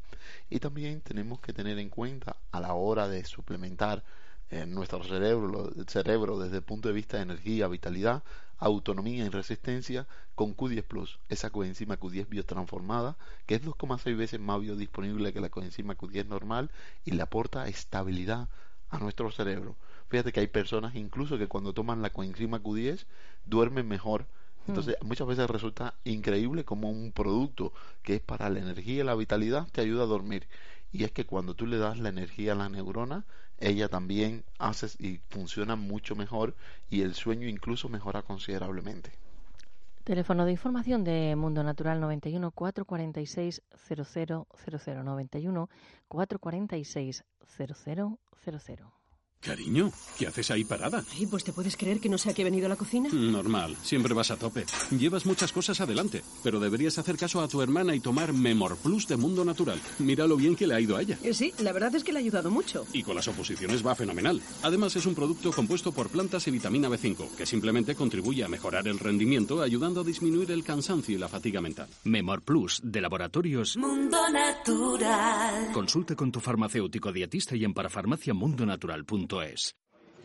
Y 0.52 0.60
también 0.60 1.02
tenemos 1.02 1.40
que 1.40 1.54
tener 1.54 1.80
en 1.80 1.90
cuenta 1.90 2.36
a 2.52 2.62
la 2.62 2.76
hora 2.76 3.08
de 3.08 3.26
suplementar 3.26 4.04
en 4.52 4.76
nuestro 4.76 5.04
cerebro, 5.04 5.72
cerebro 5.88 6.38
desde 6.38 6.58
el 6.58 6.64
punto 6.64 6.88
de 6.88 6.94
vista 6.94 7.18
de 7.18 7.24
energía, 7.24 7.68
vitalidad, 7.68 8.22
autonomía 8.58 9.26
y 9.26 9.30
resistencia 9.30 10.08
con 10.36 10.56
Q10 10.56 10.84
Plus, 10.84 11.20
esa 11.30 11.50
coenzima 11.50 12.00
Q10 12.00 12.28
biotransformada, 12.30 13.18
que 13.46 13.56
es 13.56 13.64
2,6 13.64 14.18
veces 14.18 14.40
más 14.40 14.60
biodisponible 14.60 15.34
que 15.34 15.42
la 15.42 15.50
coenzima 15.50 15.98
Q10 15.98 16.26
normal 16.26 16.72
y 17.06 17.12
le 17.12 17.22
aporta 17.22 17.68
estabilidad 17.68 18.50
a 18.90 19.00
nuestro 19.00 19.32
cerebro. 19.32 19.76
Fíjate 20.10 20.32
que 20.32 20.40
hay 20.40 20.48
personas 20.48 20.96
incluso 20.96 21.38
que 21.38 21.48
cuando 21.48 21.74
toman 21.74 22.02
la 22.02 22.12
coenzima 22.12 22.62
Q10 22.62 23.06
duermen 23.46 23.88
mejor. 23.88 24.26
Entonces, 24.68 24.98
hmm. 25.02 25.08
muchas 25.08 25.28
veces 25.28 25.50
resulta 25.50 25.94
increíble 26.04 26.66
como 26.66 26.90
un 26.90 27.12
producto 27.12 27.74
que 28.04 28.16
es 28.16 28.22
para 28.22 28.50
la 28.50 28.60
energía 28.60 29.02
y 29.02 29.06
la 29.06 29.16
vitalidad 29.16 29.68
te 29.72 29.82
ayuda 29.82 30.04
a 30.04 30.08
dormir. 30.08 30.48
Y 30.92 31.04
es 31.04 31.12
que 31.12 31.26
cuando 31.26 31.54
tú 31.54 31.68
le 31.68 31.78
das 31.78 32.00
la 32.00 32.10
energía 32.10 32.54
a 32.54 32.56
la 32.56 32.70
neurona, 32.70 33.26
ella 33.60 33.90
también 33.90 34.44
hace 34.60 34.88
y 35.00 35.20
funciona 35.30 35.76
mucho 35.76 36.16
mejor 36.16 36.56
y 36.90 37.02
el 37.02 37.14
sueño 37.14 37.48
incluso 37.48 37.90
mejora 37.90 38.22
considerablemente. 38.22 39.12
Teléfono 40.04 40.46
de 40.46 40.52
información 40.52 41.04
de 41.04 41.36
Mundo 41.36 41.64
Natural 41.64 42.00
91 42.00 42.52
446 42.52 43.62
0000 43.76 45.04
91 45.04 45.70
446 46.08 47.26
0000. 47.58 48.97
Cariño, 49.42 49.92
¿qué 50.18 50.28
haces 50.28 50.52
ahí 50.52 50.64
parada? 50.66 51.04
Ay, 51.14 51.26
pues 51.28 51.44
te 51.44 51.54
puedes 51.54 51.78
creer 51.78 52.00
que 52.00 52.10
no 52.10 52.18
sé 52.18 52.30
a 52.30 52.34
qué 52.34 52.42
he 52.42 52.46
venido 52.46 52.66
a 52.66 52.70
la 52.70 52.76
cocina. 52.76 53.08
Normal, 53.14 53.78
siempre 53.82 54.14
vas 54.14 54.32
a 54.32 54.36
tope. 54.36 54.66
Llevas 54.92 55.26
muchas 55.26 55.54
cosas 55.54 55.80
adelante, 55.80 56.22
pero 56.44 56.60
deberías 56.60 56.98
hacer 56.98 57.18
caso 57.18 57.40
a 57.42 57.48
tu 57.48 57.62
hermana 57.62 57.96
y 57.96 58.00
tomar 58.00 58.34
Memor 58.34 58.78
Plus 58.78 59.08
de 59.08 59.16
Mundo 59.16 59.46
Natural. 59.46 59.80
Mira 60.00 60.28
lo 60.28 60.36
bien 60.36 60.56
que 60.56 60.68
le 60.68 60.74
ha 60.74 60.82
ido 60.82 60.98
a 60.98 61.02
ella. 61.02 61.18
Eh, 61.24 61.34
sí, 61.34 61.54
la 61.60 61.72
verdad 61.72 61.96
es 61.96 62.04
que 62.04 62.12
le 62.12 62.20
ha 62.20 62.22
ayudado 62.22 62.50
mucho. 62.50 62.86
Y 62.92 63.04
con 63.04 63.16
las 63.16 63.28
oposiciones 63.28 63.86
va 63.86 63.96
fenomenal. 63.96 64.42
Además 64.64 64.96
es 64.96 65.06
un 65.06 65.16
producto 65.16 65.52
compuesto 65.52 65.92
por 65.92 66.10
plantas 66.10 66.46
y 66.48 66.52
vitamina 66.52 66.90
B5, 66.90 67.36
que 67.36 67.46
simplemente 67.46 67.96
contribuye 67.96 68.44
a 68.44 68.50
mejorar 68.50 68.88
el 68.88 69.00
rendimiento, 69.00 69.62
ayudando 69.62 70.02
a 70.02 70.04
disminuir 70.04 70.52
el 70.52 70.64
cansancio 70.64 71.16
y 71.16 71.20
la 71.20 71.30
fatiga 71.30 71.62
mental. 71.62 71.88
Memor 72.04 72.42
Plus 72.42 72.82
de 72.84 73.02
Laboratorios 73.02 73.78
Mundo 73.78 74.18
Natural. 74.30 75.72
Consulte 75.74 76.16
con 76.16 76.32
tu 76.32 76.40
farmacéutico 76.42 77.14
dietista 77.14 77.56
y 77.56 77.64
en 77.64 77.74
parafarmaciamundonatural.com 77.74 79.27
es. 79.34 79.74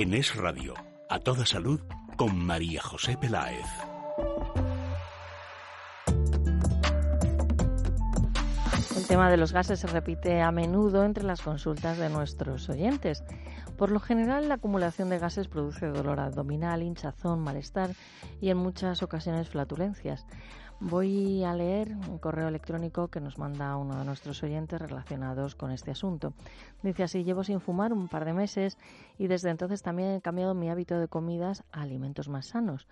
En 0.00 0.14
Es 0.14 0.36
Radio, 0.36 0.74
a 1.08 1.18
toda 1.18 1.44
salud, 1.44 1.80
con 2.16 2.38
María 2.38 2.80
José 2.80 3.16
Peláez. 3.16 3.66
El 8.96 9.06
tema 9.08 9.28
de 9.28 9.36
los 9.36 9.52
gases 9.52 9.80
se 9.80 9.88
repite 9.88 10.40
a 10.40 10.52
menudo 10.52 11.04
entre 11.04 11.24
las 11.24 11.42
consultas 11.42 11.98
de 11.98 12.10
nuestros 12.10 12.68
oyentes. 12.68 13.24
Por 13.76 13.90
lo 13.90 13.98
general, 13.98 14.48
la 14.48 14.54
acumulación 14.54 15.08
de 15.08 15.18
gases 15.18 15.48
produce 15.48 15.86
dolor 15.86 16.20
abdominal, 16.20 16.84
hinchazón, 16.84 17.40
malestar 17.40 17.90
y 18.40 18.50
en 18.50 18.56
muchas 18.56 19.02
ocasiones 19.02 19.48
flatulencias. 19.48 20.28
Voy 20.80 21.42
a 21.42 21.54
leer 21.54 21.96
un 22.08 22.18
correo 22.18 22.46
electrónico 22.46 23.08
que 23.08 23.20
nos 23.20 23.36
manda 23.36 23.76
uno 23.76 23.98
de 23.98 24.04
nuestros 24.04 24.40
oyentes 24.44 24.80
relacionados 24.80 25.56
con 25.56 25.72
este 25.72 25.90
asunto. 25.90 26.34
Dice 26.84 27.02
así, 27.02 27.24
llevo 27.24 27.42
sin 27.42 27.60
fumar 27.60 27.92
un 27.92 28.06
par 28.06 28.24
de 28.24 28.32
meses 28.32 28.78
y 29.18 29.26
desde 29.26 29.50
entonces 29.50 29.82
también 29.82 30.12
he 30.12 30.20
cambiado 30.20 30.54
mi 30.54 30.70
hábito 30.70 30.96
de 31.00 31.08
comidas 31.08 31.64
a 31.72 31.82
alimentos 31.82 32.28
más 32.28 32.46
sanos. 32.46 32.86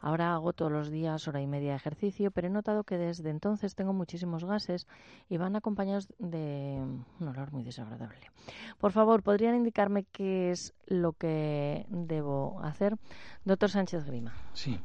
Ahora 0.00 0.34
hago 0.34 0.52
todos 0.52 0.70
los 0.70 0.90
días 0.90 1.26
hora 1.26 1.40
y 1.40 1.46
media 1.46 1.70
de 1.70 1.76
ejercicio, 1.76 2.30
pero 2.30 2.46
he 2.46 2.50
notado 2.50 2.84
que 2.84 2.98
desde 2.98 3.30
entonces 3.30 3.74
tengo 3.74 3.92
muchísimos 3.92 4.44
gases 4.44 4.86
y 5.28 5.38
van 5.38 5.56
acompañados 5.56 6.08
de 6.18 6.80
un 7.20 7.28
olor 7.28 7.52
muy 7.52 7.64
desagradable. 7.64 8.30
Por 8.78 8.92
favor, 8.92 9.22
¿podrían 9.22 9.56
indicarme 9.56 10.04
qué 10.04 10.52
es 10.52 10.72
lo 10.86 11.14
que 11.14 11.86
debo 11.88 12.60
hacer? 12.62 12.96
Doctor 13.44 13.70
Sánchez 13.70 14.04
Grima. 14.04 14.34
Sí. 14.52 14.78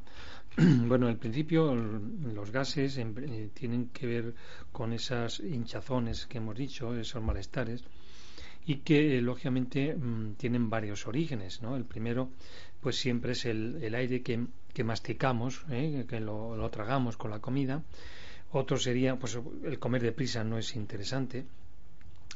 Bueno, 0.86 1.08
al 1.08 1.16
principio 1.16 1.74
los 1.74 2.50
gases 2.52 2.96
eh, 2.98 3.50
tienen 3.54 3.88
que 3.88 4.06
ver 4.06 4.34
con 4.70 4.92
esas 4.92 5.40
hinchazones 5.40 6.26
que 6.26 6.38
hemos 6.38 6.56
dicho, 6.56 6.94
esos 6.94 7.22
malestares, 7.22 7.82
y 8.64 8.76
que 8.76 9.18
eh, 9.18 9.20
lógicamente 9.20 9.94
mm, 9.94 10.34
tienen 10.34 10.70
varios 10.70 11.08
orígenes. 11.08 11.60
¿no? 11.60 11.76
El 11.76 11.84
primero, 11.84 12.30
pues 12.80 12.96
siempre 12.96 13.32
es 13.32 13.44
el, 13.46 13.92
aire 13.94 14.22
que, 14.22 14.84
masticamos, 14.84 15.64
¿eh? 15.70 16.04
que 16.08 16.20
lo, 16.20 16.56
lo, 16.56 16.70
tragamos 16.70 17.16
con 17.16 17.32
la 17.32 17.40
comida. 17.40 17.82
Otro 18.52 18.76
sería, 18.78 19.16
pues 19.16 19.36
el 19.64 19.78
comer 19.80 20.02
deprisa 20.02 20.44
no 20.44 20.56
es 20.58 20.76
interesante. 20.76 21.44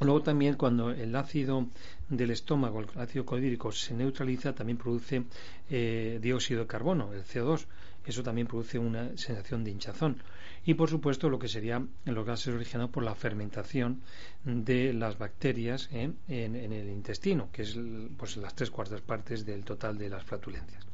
Luego 0.01 0.23
también 0.23 0.55
cuando 0.55 0.91
el 0.91 1.15
ácido 1.15 1.67
del 2.09 2.31
estómago, 2.31 2.81
el 2.81 2.89
ácido 2.97 3.25
clorhídrico, 3.25 3.71
se 3.73 3.95
neutraliza, 3.95 4.55
también 4.55 4.79
produce 4.79 5.25
dióxido 5.69 6.61
de 6.61 6.67
carbono, 6.69 7.13
el 7.13 7.25
CO2 7.25 7.67
eso 8.11 8.23
también 8.23 8.47
produce 8.47 8.79
una 8.79 9.17
sensación 9.17 9.65
de 9.65 9.71
hinchazón. 9.71 10.17
Y 10.65 10.75
por 10.75 10.91
supuesto 10.91 11.31
lo 11.31 11.39
que 11.39 11.49
serían 11.49 11.91
los 12.05 12.27
gases 12.27 12.55
originados 12.55 12.91
por 12.91 13.03
la 13.03 13.15
fermentación 13.15 14.03
de 14.45 14.93
las 14.93 15.19
bacterias 15.19 15.89
¿eh? 15.93 16.11
en, 16.29 16.55
el 16.55 16.89
intestino, 16.91 17.49
que 17.53 17.63
es 17.63 17.79
pues, 18.17 18.37
las 18.37 18.55
tres 18.55 18.71
cuartas 18.71 19.01
partes 19.01 19.47
del 19.47 19.65
total 19.65 19.97
de 19.99 20.11
las 20.11 20.25
flatulencias. 20.25 20.85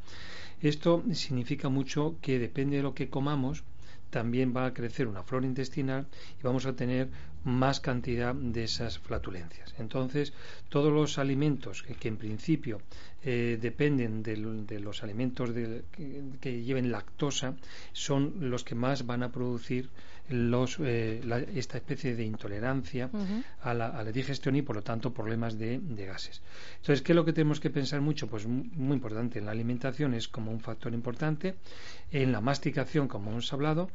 Esto 0.61 1.02
significa 1.12 1.68
mucho 1.68 2.16
que 2.23 2.38
depende 2.38 2.78
de 2.78 2.83
lo 2.83 2.94
que 2.94 3.11
comamos, 3.11 3.64
también 4.11 4.54
va 4.56 4.66
a 4.66 4.75
crecer 4.75 5.06
una 5.08 5.23
flora 5.23 5.46
intestinal 5.46 6.06
y 6.38 6.42
vamos 6.42 6.66
a 6.66 6.75
tener 6.75 7.08
más 7.44 7.80
cantidad 7.80 8.34
de 8.34 8.64
esas 8.64 8.99
flatulencias. 8.99 9.75
Entonces, 9.78 10.32
todos 10.68 10.92
los 10.92 11.18
alimentos 11.18 11.82
que, 11.82 12.08
en 12.08 12.16
principio 12.16 12.80
eh, 13.23 13.58
dependen 13.61 14.23
de, 14.23 14.37
los 14.80 15.02
alimentos 15.02 15.50
que, 16.40 16.62
lleven 16.62 16.90
lactosa 16.90 17.54
son 17.92 18.50
los 18.50 18.64
que 18.64 18.75
más 18.75 19.06
van 19.06 19.23
a 19.23 19.32
producir 19.32 19.90
los, 20.28 20.78
eh, 20.81 21.21
esta 21.54 21.76
especie 21.76 22.14
de 22.14 22.25
intolerancia 22.25 23.11
a, 23.62 23.75
la, 23.75 24.04
digestión 24.04 24.57
y 24.57 24.62
por 24.62 24.76
lo 24.76 24.83
tanto 24.83 25.12
problemas 25.12 25.59
de, 25.59 25.78
de, 25.78 26.07
gases. 26.07 26.40
Entonces, 26.76 27.02
¿qué 27.02 27.12
es 27.12 27.16
lo 27.16 27.25
que 27.25 27.33
tenemos 27.33 27.61
que 27.61 27.71
pensar 27.71 28.00
mucho? 28.00 28.26
Pues 28.26 28.47
muy 28.47 28.95
importante, 28.95 29.38
en 29.38 29.47
la 29.47 29.52
alimentación 29.52 30.14
es 30.14 30.28
como 30.28 30.50
un 30.50 30.61
factor 30.61 30.95
importante, 30.95 31.57
en 32.11 32.33
la 32.33 32.40
masticación, 32.40 33.09
como 33.09 33.31
hemos 33.31 33.52
hablado, 33.52 33.90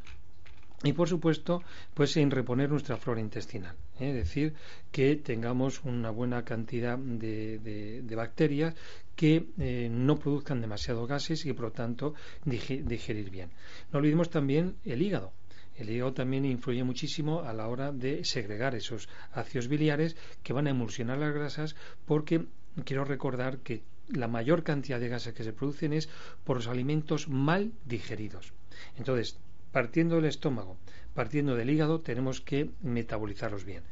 y 0.84 0.94
por 0.94 1.10
supuesto 1.10 1.62
pues 1.94 2.16
en 2.18 2.32
reponer 2.32 2.70
nuestra 2.70 2.98
flora 2.98 3.20
intestinal 3.20 3.76
¿eh? 4.00 4.10
es 4.10 4.16
decir 4.16 4.54
que 4.92 5.18
tengamos 5.18 5.84
una 5.84 6.10
buena 6.10 6.46
cantidad 6.46 6.98
de, 6.98 8.02
bacterias 8.16 8.76
que 9.16 9.48
eh, 9.58 9.90
no 9.92 10.18
produzcan 10.18 10.62
demasiados 10.62 11.08
gases 11.08 11.46
y 11.46 11.52
por 11.52 11.66
lo 11.66 11.72
tanto 11.72 12.14
digerir 12.46 13.30
bien 13.30 13.50
no 13.92 14.00
olvidemos 14.00 14.30
también 14.30 14.76
el 14.86 15.02
hígado 15.02 15.34
el 15.80 15.90
hígado 15.90 16.14
también 16.14 16.46
influye 16.46 16.84
muchísimo 16.84 17.42
a 17.42 17.54
la 17.54 17.68
hora 17.68 17.92
de 17.92 18.26
segregar 18.26 18.76
esos 18.76 19.08
ácidos 19.32 19.70
biliares 19.70 20.18
que 20.44 20.54
van 20.54 20.68
a 20.68 20.72
emulsionar 20.72 21.18
las 21.18 21.34
grasas 21.34 21.76
porque 22.06 22.46
quiero 22.84 23.06
recordar 23.06 23.60
que 23.60 23.82
la 24.10 24.28
mayor 24.28 24.64
cantidad 24.64 25.00
de 25.00 25.08
gases 25.08 25.34
que 25.34 25.44
se 25.44 25.54
producen 25.54 25.94
es 25.94 26.10
por 26.44 26.58
los 26.58 26.68
alimentos 26.68 27.30
mal 27.30 27.72
digeridos. 27.86 28.54
Entonces, 28.98 29.38
partiendo 29.72 30.16
del 30.16 30.26
estómago, 30.26 30.78
partiendo 31.14 31.56
del 31.56 31.70
hígado, 31.70 32.02
tenemos 32.02 32.42
que 32.42 32.72
metabolizarlos 32.82 33.64
bien. 33.64 33.84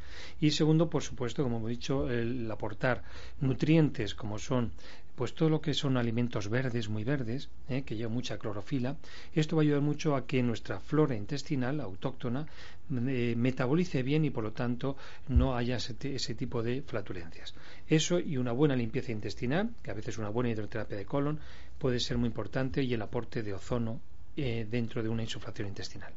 Y 0.41 0.51
segundo, 0.51 0.89
por 0.89 1.03
supuesto, 1.03 1.43
como 1.43 1.57
hemos 1.57 1.69
dicho, 1.69 2.09
el 2.09 2.49
aportar 2.51 3.03
nutrientes 3.39 4.13
como 4.15 4.39
son 4.39 4.71
pues 5.17 5.33
todo 5.33 5.49
lo 5.49 5.61
que 5.61 5.73
son 5.73 5.97
alimentos 5.97 6.47
verdes, 6.47 6.89
muy 6.89 7.03
verdes, 7.03 7.49
¿eh? 7.69 7.81
que 7.81 7.95
llevan 7.95 8.13
mucha 8.13 8.37
clorofila, 8.37 8.97
esto 9.33 9.55
va 9.55 9.63
a 9.63 9.65
ayudar 9.65 9.81
mucho 9.81 10.15
a 10.15 10.27
que 10.27 10.43
nuestra 10.43 10.79
flora 10.79 11.15
intestinal 11.15 11.81
autóctona 11.81 12.45
eh, 12.91 13.33
metabolice 13.35 14.03
bien 14.03 14.25
y 14.25 14.29
por 14.29 14.43
lo 14.43 14.51
tanto 14.51 14.95
no 15.27 15.55
haya 15.55 15.77
ese, 15.77 16.35
tipo 16.35 16.61
de 16.61 16.83
flatulencias. 16.83 17.55
Eso 17.87 18.19
y 18.19 18.37
una 18.37 18.51
buena 18.51 18.75
limpieza 18.75 19.11
intestinal, 19.11 19.71
que 19.81 19.89
a 19.89 19.95
veces 19.95 20.19
una 20.19 20.29
buena 20.29 20.51
hidroterapia 20.51 20.97
de 20.97 21.05
colon, 21.05 21.39
puede 21.79 21.99
ser 21.99 22.19
muy 22.19 22.27
importante 22.27 22.83
y 22.83 22.93
el 22.93 23.01
aporte 23.01 23.41
de 23.41 23.55
ozono 23.55 23.99
eh, 24.35 24.67
dentro 24.69 25.01
de 25.01 25.09
una 25.09 25.23
insuflación 25.23 25.67
intestinal. 25.67 26.13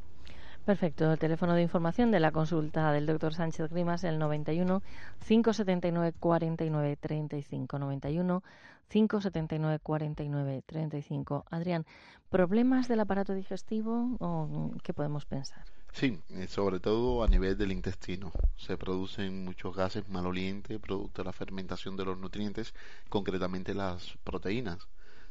Perfecto. 0.64 1.10
El 1.10 1.18
teléfono 1.18 1.54
de 1.54 1.62
información 1.62 2.10
de 2.10 2.20
la 2.20 2.32
consulta 2.32 2.92
del 2.92 3.06
doctor 3.06 3.34
Sánchez 3.34 3.70
Grimas, 3.70 4.04
el 4.04 4.18
91 4.18 4.82
579 5.26 6.12
49 6.18 6.96
35. 6.96 7.78
91 7.78 8.42
579 8.88 9.78
49 9.82 10.62
35. 10.66 11.44
Adrián, 11.50 11.86
¿problemas 12.28 12.88
del 12.88 13.00
aparato 13.00 13.34
digestivo 13.34 14.16
o 14.20 14.72
qué 14.82 14.92
podemos 14.92 15.24
pensar? 15.24 15.64
Sí, 15.92 16.20
eh, 16.30 16.46
sobre 16.46 16.78
todo 16.78 17.24
a 17.24 17.28
nivel 17.28 17.56
del 17.56 17.72
intestino. 17.72 18.30
Se 18.56 18.76
producen 18.76 19.44
muchos 19.44 19.74
gases 19.74 20.08
malolientes 20.08 20.78
producto 20.78 21.22
de 21.22 21.26
la 21.26 21.32
fermentación 21.32 21.96
de 21.96 22.04
los 22.04 22.18
nutrientes, 22.18 22.74
concretamente 23.08 23.74
las 23.74 24.16
proteínas. 24.24 24.86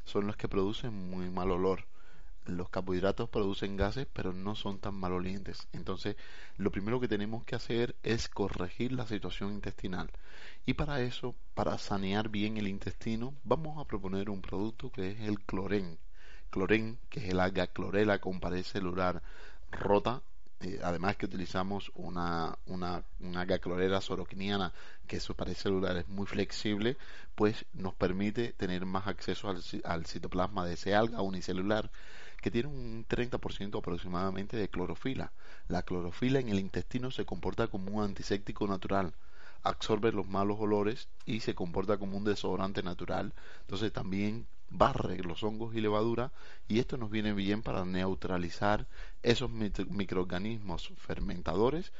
Son 0.06 0.26
los 0.26 0.36
que 0.36 0.48
producen 0.48 1.12
muy 1.12 1.30
mal 1.30 1.52
olor 1.52 1.86
los 2.58 2.70
carbohidratos 2.70 3.30
producen 3.30 3.78
gases, 3.78 4.08
pero 4.12 4.34
no 4.34 4.56
son 4.56 4.80
tan 4.80 4.96
malolientes. 4.96 5.68
Entonces, 5.74 6.16
lo 6.58 6.72
primero 6.72 7.00
que 7.00 7.08
tenemos 7.08 7.44
que 7.46 7.56
hacer 7.56 7.96
es 8.04 8.28
corregir 8.30 8.92
la 8.92 9.08
situación 9.08 9.54
intestinal. 9.54 10.10
Y 10.66 10.74
para 10.74 11.02
eso, 11.02 11.36
para 11.54 11.78
sanear 11.78 12.30
bien 12.30 12.58
el 12.58 12.68
intestino, 12.68 13.34
vamos 13.44 13.80
a 13.80 13.86
proponer 13.86 14.30
un 14.30 14.42
producto 14.42 14.92
que 14.92 15.12
es 15.12 15.22
el 15.22 15.40
clorén. 15.42 15.98
Clorén, 16.50 17.00
que 17.10 17.20
es 17.20 17.30
el 17.30 17.40
alga 17.40 17.68
clorela 17.68 18.20
con 18.20 18.40
pared 18.40 18.64
celular 18.64 19.22
rota, 19.72 20.22
eh, 20.62 20.80
además 20.84 21.16
que 21.16 21.26
utilizamos 21.26 21.90
una, 21.96 22.58
una, 22.66 23.04
una 23.20 23.42
alga 23.42 23.60
clorela 23.60 24.02
soroquiniana 24.02 24.74
que 25.08 25.22
su 25.22 25.34
pared 25.34 25.54
celular 25.54 25.96
es 25.96 26.08
muy 26.10 26.26
flexible, 26.26 26.98
pues 27.36 27.66
nos 27.74 27.94
permite 27.96 28.52
tener 28.54 28.86
más 28.86 29.08
acceso 29.08 29.50
al, 29.50 29.62
al 29.86 30.06
citoplasma 30.06 30.66
de 30.66 30.74
ese 30.74 30.94
alga 30.96 31.22
unicelular 31.22 31.90
que 32.42 32.52
tiene 32.52 32.70
un 32.70 33.06
30% 33.08 33.80
aproximadamente 33.80 34.58
de 34.58 34.70
clorofila. 34.70 35.32
La 35.68 35.84
clorofila 35.84 36.40
en 36.40 36.50
el 36.50 36.60
intestino 36.60 37.12
se 37.12 37.26
comporta 37.26 37.68
como 37.68 37.92
un 37.98 38.04
antiséptico 38.04 38.68
natural, 38.68 39.14
absorbe 39.64 40.12
los 40.12 40.28
malos 40.28 40.58
olores 40.60 41.10
y 41.26 41.42
se 41.42 41.56
comporta 41.56 41.98
como 41.98 42.18
un 42.18 42.24
desodorante 42.24 42.84
natural. 42.84 43.34
Entonces 43.62 43.92
también 43.92 44.48
barre 44.70 45.18
los 45.24 45.44
hongos 45.44 45.76
y 45.76 45.82
levadura 45.82 46.32
y 46.68 46.80
esto 46.80 46.98
nos 46.98 47.10
viene 47.10 47.34
bien 47.34 47.64
para 47.64 47.86
neutralizar 47.86 48.88
esos 49.24 49.50
microorganismos 49.50 50.92
fermentadores 50.98 51.92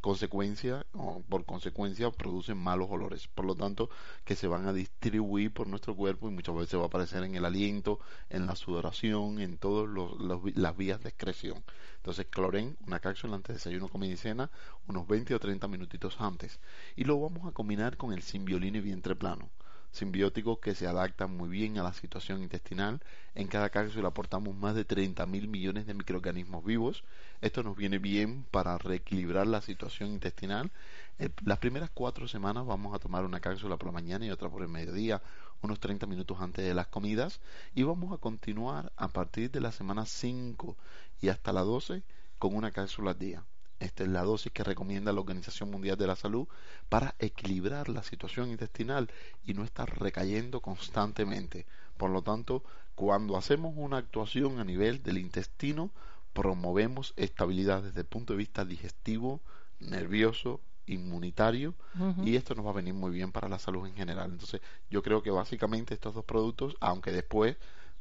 consecuencia 0.00 0.86
o 0.92 1.22
por 1.22 1.44
consecuencia 1.44 2.10
producen 2.10 2.56
malos 2.58 2.88
olores. 2.90 3.28
Por 3.28 3.44
lo 3.44 3.54
tanto 3.54 3.90
que 4.24 4.36
se 4.36 4.46
van 4.46 4.66
a 4.66 4.72
distribuir 4.72 5.52
por 5.52 5.66
nuestro 5.68 5.94
cuerpo 5.94 6.28
y 6.28 6.32
muchas 6.32 6.54
veces 6.56 6.78
va 6.78 6.84
a 6.84 6.86
aparecer 6.86 7.22
en 7.24 7.34
el 7.34 7.44
aliento 7.44 8.00
en 8.30 8.46
la 8.46 8.56
sudoración 8.56 9.40
en 9.40 9.58
todas 9.58 9.88
las 10.54 10.76
vías 10.76 11.02
de 11.02 11.10
excreción. 11.10 11.62
Entonces 11.96 12.26
cloren 12.26 12.76
una 12.86 13.00
cápsula 13.00 13.36
antes 13.36 13.48
de 13.48 13.54
desayuno 13.54 13.88
con 13.88 14.00
medicina 14.00 14.50
unos 14.88 15.06
20 15.06 15.34
o 15.34 15.40
30 15.40 15.68
minutitos 15.68 16.20
antes. 16.20 16.58
Y 16.96 17.04
lo 17.04 17.20
vamos 17.20 17.46
a 17.46 17.52
combinar 17.52 17.96
con 17.96 18.12
el 18.12 18.22
simbiolino 18.22 18.78
y 18.78 18.80
vientre 18.80 19.14
plano 19.14 19.50
simbióticos 19.94 20.58
que 20.58 20.74
se 20.74 20.88
adaptan 20.88 21.36
muy 21.36 21.48
bien 21.48 21.78
a 21.78 21.84
la 21.84 21.92
situación 21.92 22.42
intestinal. 22.42 23.00
En 23.36 23.46
cada 23.46 23.70
cápsula 23.70 24.08
aportamos 24.08 24.54
más 24.56 24.74
de 24.74 24.86
30.000 24.86 25.46
millones 25.46 25.86
de 25.86 25.94
microorganismos 25.94 26.64
vivos. 26.64 27.04
Esto 27.40 27.62
nos 27.62 27.76
viene 27.76 27.98
bien 27.98 28.44
para 28.50 28.76
reequilibrar 28.76 29.46
la 29.46 29.60
situación 29.60 30.10
intestinal. 30.10 30.72
Eh, 31.20 31.30
las 31.44 31.58
primeras 31.58 31.90
cuatro 31.94 32.26
semanas 32.26 32.66
vamos 32.66 32.92
a 32.94 32.98
tomar 32.98 33.24
una 33.24 33.40
cápsula 33.40 33.76
por 33.76 33.86
la 33.86 33.92
mañana 33.92 34.26
y 34.26 34.30
otra 34.30 34.50
por 34.50 34.62
el 34.62 34.68
mediodía, 34.68 35.22
unos 35.62 35.78
30 35.78 36.06
minutos 36.06 36.38
antes 36.40 36.64
de 36.64 36.74
las 36.74 36.88
comidas. 36.88 37.40
Y 37.74 37.84
vamos 37.84 38.12
a 38.12 38.18
continuar 38.18 38.92
a 38.96 39.06
partir 39.08 39.52
de 39.52 39.60
la 39.60 39.70
semana 39.70 40.06
5 40.06 40.76
y 41.20 41.28
hasta 41.28 41.52
la 41.52 41.62
12 41.62 42.02
con 42.40 42.56
una 42.56 42.72
cápsula 42.72 43.12
al 43.12 43.18
día. 43.18 43.44
Esta 43.80 44.04
es 44.04 44.08
la 44.08 44.22
dosis 44.22 44.52
que 44.52 44.64
recomienda 44.64 45.12
la 45.12 45.20
Organización 45.20 45.70
Mundial 45.70 45.96
de 45.96 46.06
la 46.06 46.16
Salud 46.16 46.46
para 46.88 47.14
equilibrar 47.18 47.88
la 47.88 48.02
situación 48.02 48.50
intestinal 48.50 49.10
y 49.44 49.54
no 49.54 49.64
estar 49.64 49.98
recayendo 49.98 50.60
constantemente. 50.60 51.66
Por 51.96 52.10
lo 52.10 52.22
tanto, 52.22 52.64
cuando 52.94 53.36
hacemos 53.36 53.74
una 53.76 53.98
actuación 53.98 54.58
a 54.58 54.64
nivel 54.64 55.02
del 55.02 55.18
intestino, 55.18 55.90
promovemos 56.32 57.12
estabilidad 57.16 57.82
desde 57.82 58.00
el 58.00 58.06
punto 58.06 58.32
de 58.32 58.38
vista 58.38 58.64
digestivo, 58.64 59.40
nervioso, 59.80 60.60
inmunitario 60.86 61.74
y 62.22 62.36
esto 62.36 62.54
nos 62.54 62.66
va 62.66 62.70
a 62.70 62.74
venir 62.74 62.94
muy 62.94 63.10
bien 63.10 63.32
para 63.32 63.48
la 63.48 63.58
salud 63.58 63.86
en 63.86 63.94
general. 63.94 64.32
Entonces, 64.32 64.60
yo 64.90 65.02
creo 65.02 65.22
que 65.22 65.30
básicamente 65.30 65.94
estos 65.94 66.14
dos 66.14 66.24
productos, 66.24 66.76
aunque 66.80 67.10
después 67.10 67.56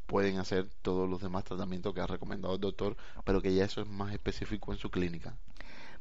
pueden 0.06 0.38
hacer 0.38 0.68
todos 0.82 1.10
los 1.10 1.22
demás 1.22 1.44
tratamientos 1.46 1.94
que 1.94 2.02
ha 2.02 2.08
recomendado 2.08 2.56
el 2.56 2.62
doctor, 2.62 2.98
pero 3.24 3.42
que 3.42 3.54
ya 3.54 3.66
eso 3.66 3.82
es 3.82 3.88
más 3.88 4.14
específico 4.14 4.74
en 4.74 4.80
su 4.80 4.90
clínica. 4.90 5.36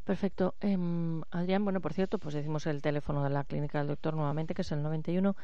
Perfecto. 0.04 0.54
Em, 0.60 1.22
Adrián, 1.30 1.62
bueno, 1.64 1.80
por 1.80 1.92
cierto, 1.92 2.18
pues 2.18 2.34
decimos 2.34 2.66
el 2.66 2.82
teléfono 2.82 3.22
de 3.22 3.30
la 3.30 3.44
clínica 3.44 3.78
del 3.78 3.86
doctor 3.86 4.14
nuevamente, 4.14 4.52
que 4.52 4.62
es 4.62 4.72
el 4.72 4.82
91 4.82 5.36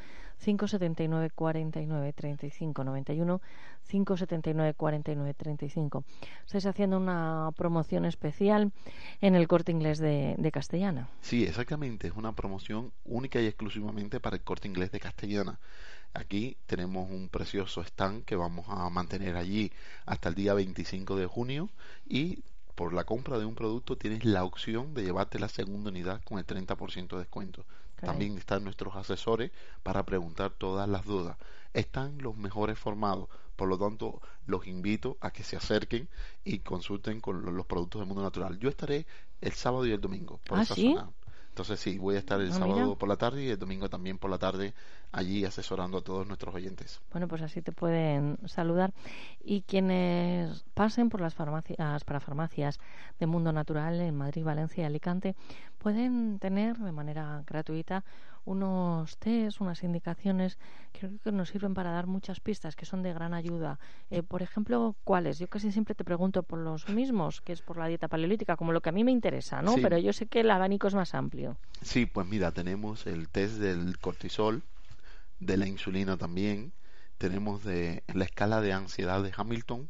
579 0.43 1.29
49 1.33 2.13
35. 2.13 2.83
91 2.83 3.41
579 3.87 4.73
49 4.73 5.33
35. 5.33 6.03
Estáis 6.45 6.65
haciendo 6.65 6.97
una 6.97 7.51
promoción 7.55 8.03
especial 8.03 8.73
en 9.21 9.35
el 9.35 9.47
corte 9.47 9.71
inglés 9.71 9.99
de, 9.99 10.35
de 10.37 10.51
Castellana. 10.51 11.07
Sí, 11.21 11.45
exactamente. 11.45 12.07
Es 12.07 12.13
una 12.15 12.33
promoción 12.33 12.91
única 13.05 13.39
y 13.39 13.47
exclusivamente 13.47 14.19
para 14.19 14.35
el 14.35 14.43
corte 14.43 14.67
inglés 14.67 14.91
de 14.91 14.99
Castellana. 14.99 15.59
Aquí 16.13 16.57
tenemos 16.65 17.09
un 17.11 17.29
precioso 17.29 17.81
stand 17.81 18.25
que 18.25 18.35
vamos 18.35 18.65
a 18.67 18.89
mantener 18.89 19.35
allí 19.37 19.71
hasta 20.05 20.29
el 20.29 20.35
día 20.35 20.53
25 20.55 21.15
de 21.15 21.27
junio 21.27 21.69
y 22.07 22.43
por 22.79 22.93
la 22.93 23.03
compra 23.03 23.37
de 23.37 23.43
un 23.43 23.55
producto 23.55 23.97
tienes 23.97 24.23
la 24.23 24.45
opción 24.45 24.93
de 24.93 25.03
llevarte 25.03 25.37
la 25.37 25.49
segunda 25.49 25.89
unidad 25.89 26.23
con 26.23 26.39
el 26.39 26.47
30% 26.47 27.09
de 27.09 27.17
descuento. 27.17 27.65
También 27.99 28.37
están 28.37 28.63
nuestros 28.63 28.95
asesores 28.95 29.51
para 29.83 30.05
preguntar 30.05 30.51
todas 30.51 30.87
las 30.87 31.03
dudas. 31.03 31.35
Están 31.73 32.19
los 32.19 32.37
mejores 32.37 32.79
formados, 32.79 33.27
por 33.57 33.67
lo 33.67 33.77
tanto 33.77 34.21
los 34.45 34.65
invito 34.65 35.17
a 35.19 35.31
que 35.31 35.43
se 35.43 35.57
acerquen 35.57 36.07
y 36.45 36.59
consulten 36.59 37.19
con 37.19 37.53
los 37.53 37.65
productos 37.65 37.99
del 37.99 38.07
mundo 38.07 38.23
natural. 38.23 38.57
Yo 38.59 38.69
estaré 38.69 39.05
el 39.41 39.51
sábado 39.51 39.85
y 39.85 39.91
el 39.91 39.99
domingo 39.99 40.39
por 40.45 40.59
¿Ah, 40.59 40.61
esa 40.61 40.75
zona. 40.75 41.09
Entonces 41.49 41.81
sí, 41.81 41.97
voy 41.97 42.15
a 42.15 42.19
estar 42.19 42.39
el 42.39 42.53
ah, 42.53 42.59
sábado 42.59 42.97
por 42.97 43.09
la 43.09 43.17
tarde 43.17 43.43
y 43.43 43.49
el 43.49 43.59
domingo 43.59 43.89
también 43.89 44.17
por 44.17 44.31
la 44.31 44.37
tarde 44.37 44.73
allí 45.11 45.45
asesorando 45.45 45.99
a 45.99 46.01
todos 46.01 46.27
nuestros 46.27 46.53
oyentes. 46.53 47.01
Bueno, 47.11 47.27
pues 47.27 47.41
así 47.41 47.61
te 47.61 47.71
pueden 47.71 48.37
saludar. 48.45 48.93
Y 49.43 49.61
quienes 49.61 50.63
pasen 50.73 51.09
por 51.09 51.21
las 51.21 51.33
farmacias, 51.33 52.03
para 52.03 52.19
farmacias 52.19 52.79
de 53.19 53.25
Mundo 53.25 53.51
Natural 53.51 53.99
en 53.99 54.15
Madrid, 54.15 54.43
Valencia 54.43 54.83
y 54.83 54.85
Alicante, 54.85 55.35
pueden 55.77 56.39
tener 56.39 56.77
de 56.77 56.91
manera 56.91 57.43
gratuita 57.47 58.03
unos 58.45 59.17
test, 59.17 59.61
unas 59.61 59.83
indicaciones 59.83 60.57
que 60.91 61.01
creo 61.01 61.19
que 61.23 61.31
nos 61.31 61.49
sirven 61.49 61.73
para 61.73 61.91
dar 61.91 62.07
muchas 62.07 62.39
pistas 62.39 62.75
que 62.75 62.85
son 62.85 63.03
de 63.03 63.13
gran 63.13 63.33
ayuda. 63.33 63.79
Eh, 64.09 64.23
por 64.23 64.41
ejemplo, 64.41 64.95
¿cuáles? 65.03 65.37
Yo 65.39 65.47
casi 65.47 65.71
siempre 65.71 65.93
te 65.93 66.03
pregunto 66.03 66.43
por 66.43 66.59
los 66.59 66.89
mismos, 66.89 67.41
que 67.41 67.53
es 67.53 67.61
por 67.61 67.77
la 67.77 67.87
dieta 67.87 68.07
paleolítica, 68.07 68.55
como 68.55 68.71
lo 68.71 68.81
que 68.81 68.89
a 68.89 68.91
mí 68.91 69.03
me 69.03 69.11
interesa, 69.11 69.61
¿no? 69.61 69.75
Pero 69.75 69.97
yo 69.97 70.13
sé 70.13 70.25
que 70.25 70.39
el 70.39 70.49
abanico 70.49 70.87
es 70.87 70.95
más 70.95 71.13
amplio. 71.13 71.57
Sí, 71.81 72.05
pues 72.05 72.27
mira, 72.27 72.51
tenemos 72.51 73.05
el 73.05 73.29
test 73.29 73.55
del 73.55 73.99
cortisol, 73.99 74.63
de 75.39 75.57
la 75.57 75.67
insulina 75.67 76.17
también, 76.17 76.73
tenemos 77.17 77.63
de 77.63 78.03
la 78.13 78.25
escala 78.25 78.61
de 78.61 78.73
ansiedad 78.73 79.23
de 79.23 79.33
Hamilton, 79.35 79.89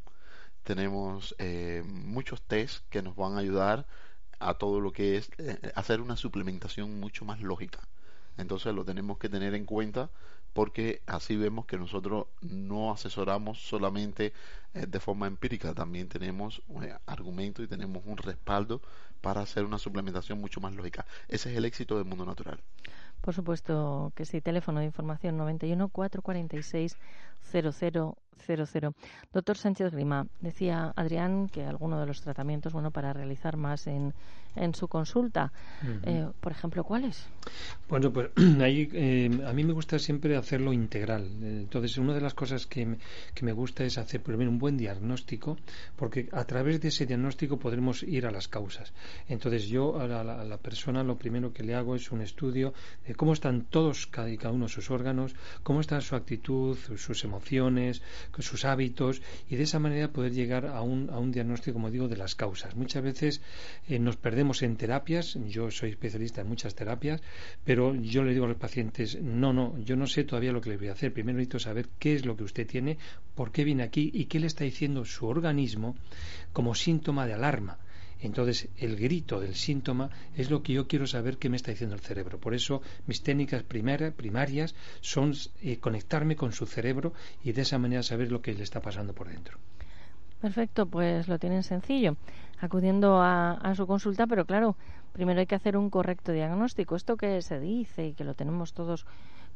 tenemos 0.64 1.36
eh, 1.40 1.84
muchos 1.86 2.42
test 2.42 2.86
que 2.90 3.02
nos 3.02 3.16
van 3.16 3.36
a 3.36 3.40
ayudar 3.40 3.88
a 4.40 4.56
todo 4.56 4.80
lo 4.82 4.92
que 4.92 5.18
es 5.18 5.30
eh, 5.38 5.72
hacer 5.76 6.02
una 6.02 6.18
suplementación 6.18 7.00
mucho 7.00 7.26
más 7.26 7.42
lógica. 7.42 7.88
Entonces 8.38 8.74
lo 8.74 8.86
tenemos 8.86 9.18
que 9.18 9.30
tener 9.30 9.54
en 9.54 9.66
cuenta 9.66 10.10
porque 10.54 11.02
así 11.06 11.36
vemos 11.36 11.66
que 11.66 11.78
nosotros 11.78 12.28
no 12.42 12.92
asesoramos 12.92 13.60
solamente 13.60 14.34
eh, 14.74 14.86
de 14.88 15.00
forma 15.00 15.28
empírica, 15.28 15.74
también 15.74 16.08
tenemos 16.08 16.62
eh, 16.82 16.96
argumentos 17.06 17.66
y 17.66 17.68
tenemos 17.68 18.04
un 18.06 18.18
respaldo 18.18 18.82
para 19.22 19.42
hacer 19.42 19.66
una 19.66 19.80
suplementación 19.80 20.40
mucho 20.40 20.62
más 20.62 20.74
lógica. 20.76 21.06
Ese 21.28 21.52
es 21.52 21.58
el 21.58 21.66
éxito 21.66 21.98
del 21.98 22.06
mundo 22.06 22.26
natural. 22.26 22.60
Por 23.22 23.34
supuesto 23.34 24.14
que 24.16 24.26
sí. 24.26 24.42
Teléfono 24.42 24.80
de 24.80 24.86
información 24.86 25.38
91 25.38 25.90
446 25.90 26.98
0000. 27.52 28.14
00. 28.40 28.94
Doctor 29.34 29.58
Sánchez 29.58 29.92
Grima, 29.92 30.28
decía 30.40 30.94
Adrián 30.96 31.50
que 31.50 31.64
alguno 31.64 32.00
de 32.00 32.06
los 32.06 32.22
tratamientos, 32.22 32.74
bueno, 32.74 32.92
para 32.92 33.14
realizar 33.14 33.58
más 33.58 33.88
en, 33.88 34.14
en 34.56 34.74
su 34.76 34.88
consulta, 34.88 35.52
eh, 36.04 36.28
por 36.40 36.52
ejemplo, 36.52 36.84
¿cuáles? 36.84 37.28
Bueno, 37.88 38.12
pues 38.12 38.30
ahí, 38.62 38.90
eh, 38.94 39.30
a 39.46 39.54
mí 39.54 39.64
me 39.64 39.74
gusta 39.74 40.00
siempre 40.00 40.36
hacerlo 40.36 40.74
integral. 40.74 41.30
Entonces, 41.42 41.98
una 41.98 42.14
de 42.14 42.22
las 42.22 42.34
cosas 42.34 42.66
que 42.66 42.86
me, 42.86 42.98
que 43.34 43.46
me 43.46 43.52
gusta 43.52 43.84
es 43.84 43.98
hacer 43.98 44.22
primero 44.22 44.50
un 44.50 44.60
buen 44.60 44.78
diagnóstico, 44.78 45.58
porque 45.96 46.30
a 46.32 46.44
través 46.46 46.82
de 46.82 46.90
ese 46.90 47.06
diagnóstico 47.06 47.58
podremos 47.58 48.04
ir 48.04 48.26
a 48.26 48.32
las 48.32 48.48
causas. 48.48 48.94
Entonces, 49.28 49.68
yo 49.68 50.00
a 50.00 50.08
la, 50.08 50.22
a 50.22 50.44
la 50.44 50.58
persona 50.58 51.04
lo 51.04 51.18
primero 51.18 51.54
que 51.54 51.64
le 51.64 51.76
hago 51.76 51.96
es 51.96 52.12
un 52.12 52.22
estudio 52.22 52.74
de 53.08 53.16
cómo 53.16 53.34
están 53.34 53.66
todos 53.70 54.08
cada, 54.08 54.36
cada 54.38 54.54
uno 54.54 54.68
sus 54.68 54.92
órganos, 54.92 55.36
cómo 55.64 55.82
está 55.82 56.02
su 56.02 56.16
actitud, 56.16 56.78
sus 56.98 57.24
emociones, 57.24 58.02
sus 58.38 58.66
hábitos, 58.66 59.22
y 59.50 59.56
de 59.56 59.64
esa 59.64 59.80
manera 59.80 60.12
poder 60.12 60.34
llegar 60.34 60.66
a 60.66 60.82
un, 60.82 61.10
a 61.10 61.20
un 61.20 61.32
diagnóstico, 61.32 61.74
como 61.74 61.92
digo, 61.92 62.08
de 62.08 62.18
las 62.18 62.36
causas. 62.36 62.76
Muchas 62.76 63.04
veces 63.04 63.42
eh, 63.88 64.00
nos 64.00 64.18
perdemos 64.18 64.62
en 64.64 64.76
terapias, 64.78 65.38
yo 65.48 65.72
soy 65.72 65.92
especialista 65.92 66.42
en 66.42 66.48
muchas 66.48 66.76
terapias, 66.76 67.22
pero 67.64 67.96
yo 67.96 68.24
le 68.24 68.34
digo 68.34 68.46
a 68.46 68.50
los 68.50 68.58
pacientes, 68.58 69.22
no, 69.22 69.54
no, 69.54 69.78
yo 69.84 69.96
no 69.96 70.08
sé 70.08 70.24
todavía 70.24 70.52
lo 70.52 70.62
que 70.62 70.70
le 70.70 70.78
voy 70.78 70.88
a 70.88 70.94
hacer. 70.94 71.14
Primero 71.14 71.38
necesito 71.38 71.60
saber 71.60 71.90
qué 72.00 72.16
es 72.16 72.26
lo 72.26 72.36
que 72.36 72.44
usted 72.44 72.68
tiene, 72.68 72.98
por 73.36 73.52
qué 73.52 73.64
viene 73.64 73.84
aquí 73.84 74.12
y 74.14 74.26
qué 74.26 74.40
le 74.40 74.48
está 74.48 74.64
diciendo 74.64 75.06
su 75.06 75.28
organismo 75.28 75.96
como 76.54 76.76
síntoma 76.76 77.26
de 77.26 77.34
alarma. 77.34 77.78
Entonces, 78.22 78.68
el 78.78 78.96
grito 78.96 79.40
del 79.40 79.56
síntoma 79.56 80.10
es 80.36 80.50
lo 80.50 80.62
que 80.62 80.74
yo 80.74 80.88
quiero 80.88 81.08
saber 81.08 81.38
qué 81.38 81.50
me 81.50 81.56
está 81.56 81.72
diciendo 81.72 81.96
el 81.96 82.02
cerebro. 82.02 82.40
Por 82.40 82.54
eso, 82.54 82.82
mis 83.08 83.24
técnicas 83.24 83.64
primarias 83.64 84.76
son 85.02 85.34
eh, 85.62 85.78
conectarme 85.78 86.36
con 86.36 86.52
su 86.52 86.66
cerebro 86.66 87.14
y 87.44 87.54
de 87.54 87.62
esa 87.62 87.78
manera 87.78 88.04
saber 88.04 88.32
lo 88.32 88.42
que 88.42 88.54
le 88.54 88.64
está 88.64 88.82
pasando 88.82 89.14
por 89.14 89.30
dentro. 89.30 89.58
Perfecto, 90.42 90.86
pues 90.86 91.28
lo 91.28 91.38
tienen 91.38 91.64
sencillo, 91.64 92.16
acudiendo 92.60 93.22
a, 93.22 93.54
a, 93.54 93.76
su 93.76 93.86
consulta, 93.86 94.26
pero 94.26 94.46
claro, 94.46 94.78
primero 95.12 95.40
hay 95.42 95.46
que 95.46 95.56
hacer 95.56 95.76
un 95.76 95.90
correcto 95.90 96.32
diagnóstico. 96.32 96.96
Esto 96.96 97.18
que 97.18 97.42
se 97.42 97.60
dice 97.60 98.08
y 98.08 98.14
que 98.14 98.24
lo 98.24 98.36
tenemos 98.36 98.74
todos 98.74 99.06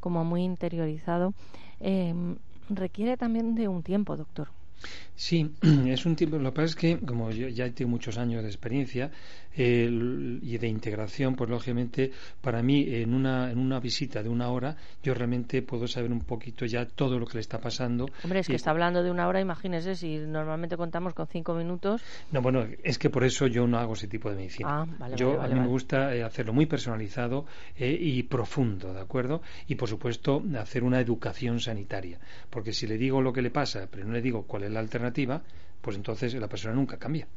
como 0.01 0.25
muy 0.25 0.43
interiorizado, 0.43 1.33
eh, 1.79 2.13
requiere 2.69 3.15
también 3.15 3.55
de 3.55 3.69
un 3.69 3.83
tiempo, 3.83 4.17
doctor. 4.17 4.49
Sí, 5.15 5.51
es 5.87 6.05
un 6.05 6.15
tiempo. 6.15 6.37
Lo 6.37 6.51
que 6.51 6.55
pasa 6.55 6.65
es 6.65 6.75
que, 6.75 6.99
como 6.99 7.31
yo 7.31 7.47
ya 7.47 7.69
tengo 7.71 7.91
muchos 7.91 8.17
años 8.17 8.41
de 8.43 8.49
experiencia 8.49 9.11
eh, 9.55 9.87
y 10.41 10.57
de 10.57 10.67
integración, 10.67 11.35
pues 11.35 11.49
lógicamente, 11.49 12.11
para 12.41 12.63
mí, 12.63 12.85
en 12.89 13.13
una, 13.13 13.51
en 13.51 13.59
una 13.59 13.79
visita 13.79 14.23
de 14.23 14.29
una 14.29 14.49
hora, 14.49 14.75
yo 15.03 15.13
realmente 15.13 15.61
puedo 15.61 15.87
saber 15.87 16.11
un 16.11 16.21
poquito 16.21 16.65
ya 16.65 16.85
todo 16.85 17.19
lo 17.19 17.27
que 17.27 17.35
le 17.35 17.41
está 17.41 17.59
pasando. 17.59 18.07
Hombre, 18.23 18.39
es 18.39 18.47
que 18.47 18.53
y... 18.53 18.55
está 18.55 18.71
hablando 18.71 19.03
de 19.03 19.11
una 19.11 19.27
hora, 19.27 19.39
imagínese, 19.39 19.95
si 19.95 20.17
normalmente 20.17 20.75
contamos 20.75 21.13
con 21.13 21.27
cinco 21.27 21.53
minutos. 21.53 22.01
No, 22.31 22.41
bueno, 22.41 22.65
es 22.83 22.97
que 22.97 23.09
por 23.09 23.23
eso 23.23 23.47
yo 23.47 23.67
no 23.67 23.77
hago 23.77 23.93
ese 23.93 24.07
tipo 24.07 24.29
de 24.29 24.35
medicina. 24.35 24.81
Ah, 24.81 24.85
vale, 24.97 25.15
yo, 25.15 25.27
vale, 25.27 25.37
vale, 25.37 25.53
a 25.53 25.55
mí 25.55 25.61
me 25.61 25.67
gusta 25.67 26.15
eh, 26.15 26.23
hacerlo 26.23 26.53
muy 26.53 26.65
personalizado 26.65 27.45
eh, 27.77 27.95
y 27.97 28.23
profundo, 28.23 28.93
¿de 28.93 29.01
acuerdo? 29.01 29.41
Y 29.67 29.75
por 29.75 29.87
supuesto, 29.87 30.43
hacer 30.59 30.83
una 30.83 30.99
educación 30.99 31.59
sanitaria. 31.59 32.19
Porque 32.49 32.73
si 32.73 32.87
le 32.87 32.97
digo 32.97 33.21
lo 33.21 33.31
que 33.31 33.41
le 33.41 33.51
pasa, 33.51 33.87
pero 33.89 34.05
no 34.05 34.13
le 34.13 34.21
digo 34.21 34.43
cuál 34.47 34.63
es 34.63 34.71
la 34.73 34.79
alternativa, 34.79 35.43
pues 35.81 35.95
entonces 35.95 36.33
la 36.35 36.47
persona 36.47 36.75
nunca 36.75 36.97
cambia. 36.97 37.27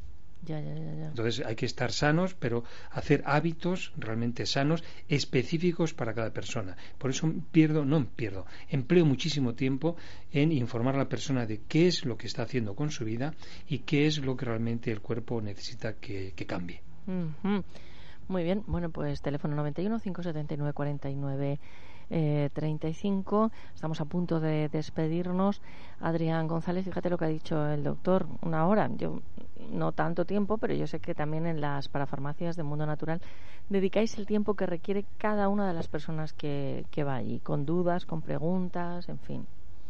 Ya, 0.45 0.59
ya, 0.61 0.75
ya, 0.75 0.93
ya. 0.93 1.07
Entonces 1.07 1.45
hay 1.45 1.55
que 1.55 1.65
estar 1.65 1.91
sanos, 1.91 2.35
pero 2.35 2.63
hacer 2.91 3.23
hábitos 3.25 3.91
realmente 3.97 4.45
sanos, 4.45 4.83
específicos 5.09 5.93
para 5.93 6.13
cada 6.13 6.31
persona. 6.31 6.77
Por 6.97 7.09
eso 7.09 7.33
pierdo, 7.51 7.85
no 7.85 8.05
pierdo, 8.05 8.45
empleo 8.69 9.05
muchísimo 9.05 9.55
tiempo 9.55 9.97
en 10.31 10.51
informar 10.51 10.95
a 10.95 10.99
la 10.99 11.09
persona 11.09 11.45
de 11.45 11.61
qué 11.67 11.87
es 11.87 12.05
lo 12.05 12.17
que 12.17 12.27
está 12.27 12.43
haciendo 12.43 12.75
con 12.75 12.91
su 12.91 13.03
vida 13.03 13.33
y 13.67 13.79
qué 13.79 14.05
es 14.05 14.19
lo 14.19 14.37
que 14.37 14.45
realmente 14.45 14.91
el 14.91 15.01
cuerpo 15.01 15.41
necesita 15.41 15.93
que, 15.93 16.33
que 16.35 16.45
cambie. 16.45 16.81
Uh 17.07 17.29
-huh. 17.43 17.63
Muy 18.27 18.43
bien, 18.43 18.63
bueno, 18.67 18.89
pues 18.89 19.21
teléfono 19.21 19.55
91 19.55 19.99
579 19.99 20.73
49 20.73 21.59
eh, 22.09 22.49
35. 22.53 23.51
Estamos 23.73 24.01
a 24.01 24.05
punto 24.05 24.39
de 24.39 24.69
despedirnos. 24.69 25.61
Adrián 25.99 26.47
González, 26.47 26.85
fíjate 26.85 27.09
lo 27.09 27.17
que 27.17 27.25
ha 27.25 27.29
dicho 27.29 27.67
el 27.67 27.83
doctor, 27.83 28.27
una 28.41 28.67
hora. 28.67 28.89
Yo 28.97 29.21
no 29.71 29.91
tanto 29.91 30.25
tiempo, 30.25 30.57
pero 30.57 30.73
yo 30.73 30.87
sé 30.87 30.99
que 30.99 31.15
también 31.15 31.45
en 31.45 31.61
las 31.61 31.89
parafarmacias 31.89 32.55
de 32.55 32.63
Mundo 32.63 32.85
Natural 32.85 33.21
dedicáis 33.69 34.17
el 34.17 34.25
tiempo 34.25 34.55
que 34.55 34.65
requiere 34.65 35.05
cada 35.17 35.49
una 35.49 35.67
de 35.67 35.73
las 35.73 35.87
personas 35.87 36.33
que, 36.33 36.85
que 36.91 37.03
va 37.03 37.15
allí, 37.15 37.39
con 37.39 37.65
dudas, 37.65 38.05
con 38.05 38.21
preguntas, 38.21 39.09
en 39.09 39.19
fin. 39.19 39.47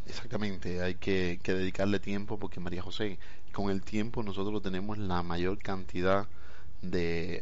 Exactamente, 0.08 0.82
hay 0.82 0.96
que, 0.96 1.40
que 1.44 1.54
dedicarle 1.54 2.00
tiempo 2.00 2.40
porque 2.40 2.62
María 2.62 2.82
José, 2.82 3.20
con 3.52 3.70
el 3.70 3.82
tiempo 3.82 4.24
nosotros 4.24 4.62
tenemos 4.62 4.98
la 4.98 5.22
mayor 5.22 5.58
cantidad 5.60 6.28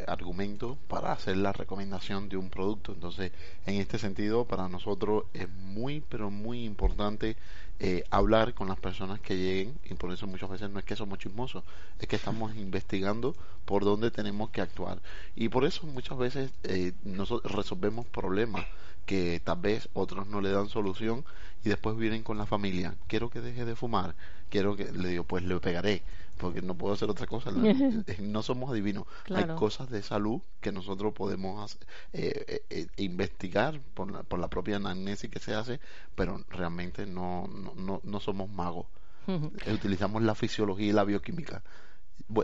argumentos 0.07 0.77
para 0.87 1.11
hacer 1.11 1.37
la 1.37 1.53
recomendación 1.53 2.29
de 2.29 2.37
un 2.37 2.49
producto. 2.49 2.93
Entonces, 2.93 3.31
en 3.65 3.75
este 3.75 3.99
sentido, 3.99 4.45
para 4.45 4.67
nosotros 4.69 5.25
es 5.33 5.49
muy, 5.49 6.01
pero 6.01 6.29
muy 6.31 6.63
importante 6.63 7.35
eh, 7.79 8.05
hablar 8.09 8.53
con 8.53 8.69
las 8.69 8.79
personas 8.79 9.19
que 9.19 9.35
lleguen 9.35 9.77
y 9.83 9.95
por 9.95 10.13
eso 10.13 10.27
muchas 10.27 10.49
veces 10.49 10.69
no 10.69 10.79
es 10.79 10.85
que 10.85 10.95
somos 10.95 11.19
chismosos, 11.19 11.63
es 11.99 12.07
que 12.07 12.15
estamos 12.15 12.55
investigando 12.57 13.35
por 13.65 13.83
dónde 13.83 14.11
tenemos 14.11 14.49
que 14.49 14.61
actuar. 14.61 15.01
Y 15.35 15.49
por 15.49 15.65
eso 15.65 15.85
muchas 15.85 16.17
veces 16.17 16.51
eh, 16.63 16.93
nosotros 17.03 17.51
resolvemos 17.51 18.05
problemas 18.05 18.65
que 19.05 19.41
tal 19.43 19.59
vez 19.59 19.89
otros 19.93 20.27
no 20.27 20.41
le 20.41 20.51
dan 20.51 20.69
solución 20.69 21.25
y 21.63 21.69
después 21.69 21.97
vienen 21.97 22.23
con 22.23 22.37
la 22.37 22.45
familia. 22.45 22.95
Quiero 23.07 23.29
que 23.29 23.41
deje 23.41 23.65
de 23.65 23.75
fumar. 23.75 24.15
Quiero 24.49 24.75
que 24.75 24.91
le 24.91 25.09
digo, 25.09 25.23
pues 25.25 25.43
le 25.43 25.59
pegaré 25.59 26.01
porque 26.37 26.61
no 26.61 26.75
puedo 26.75 26.93
hacer 26.93 27.09
otra 27.09 27.27
cosa. 27.27 27.51
no 28.19 28.43
somos 28.43 28.71
adivinos. 28.71 29.05
Claro. 29.23 29.53
Hay 29.53 29.59
cosas 29.59 29.89
de 29.89 30.01
salud 30.01 30.41
que 30.61 30.71
nosotros 30.71 31.13
podemos 31.13 31.63
hacer, 31.63 31.87
eh, 32.13 32.63
eh, 32.69 32.87
investigar 32.97 33.79
por 33.93 34.11
la, 34.11 34.23
por 34.23 34.39
la 34.39 34.49
propia 34.49 34.77
anamnesis 34.77 35.29
que 35.29 35.39
se 35.39 35.53
hace, 35.53 35.79
pero 36.15 36.43
realmente 36.49 37.05
no, 37.05 37.47
no, 37.47 37.73
no, 37.75 38.01
no 38.03 38.19
somos 38.19 38.49
magos. 38.49 38.87
Uh 39.27 39.31
-huh. 39.31 39.73
Utilizamos 39.73 40.21
la 40.23 40.35
fisiología 40.35 40.87
y 40.87 40.93
la 40.93 41.03
bioquímica. 41.03 41.63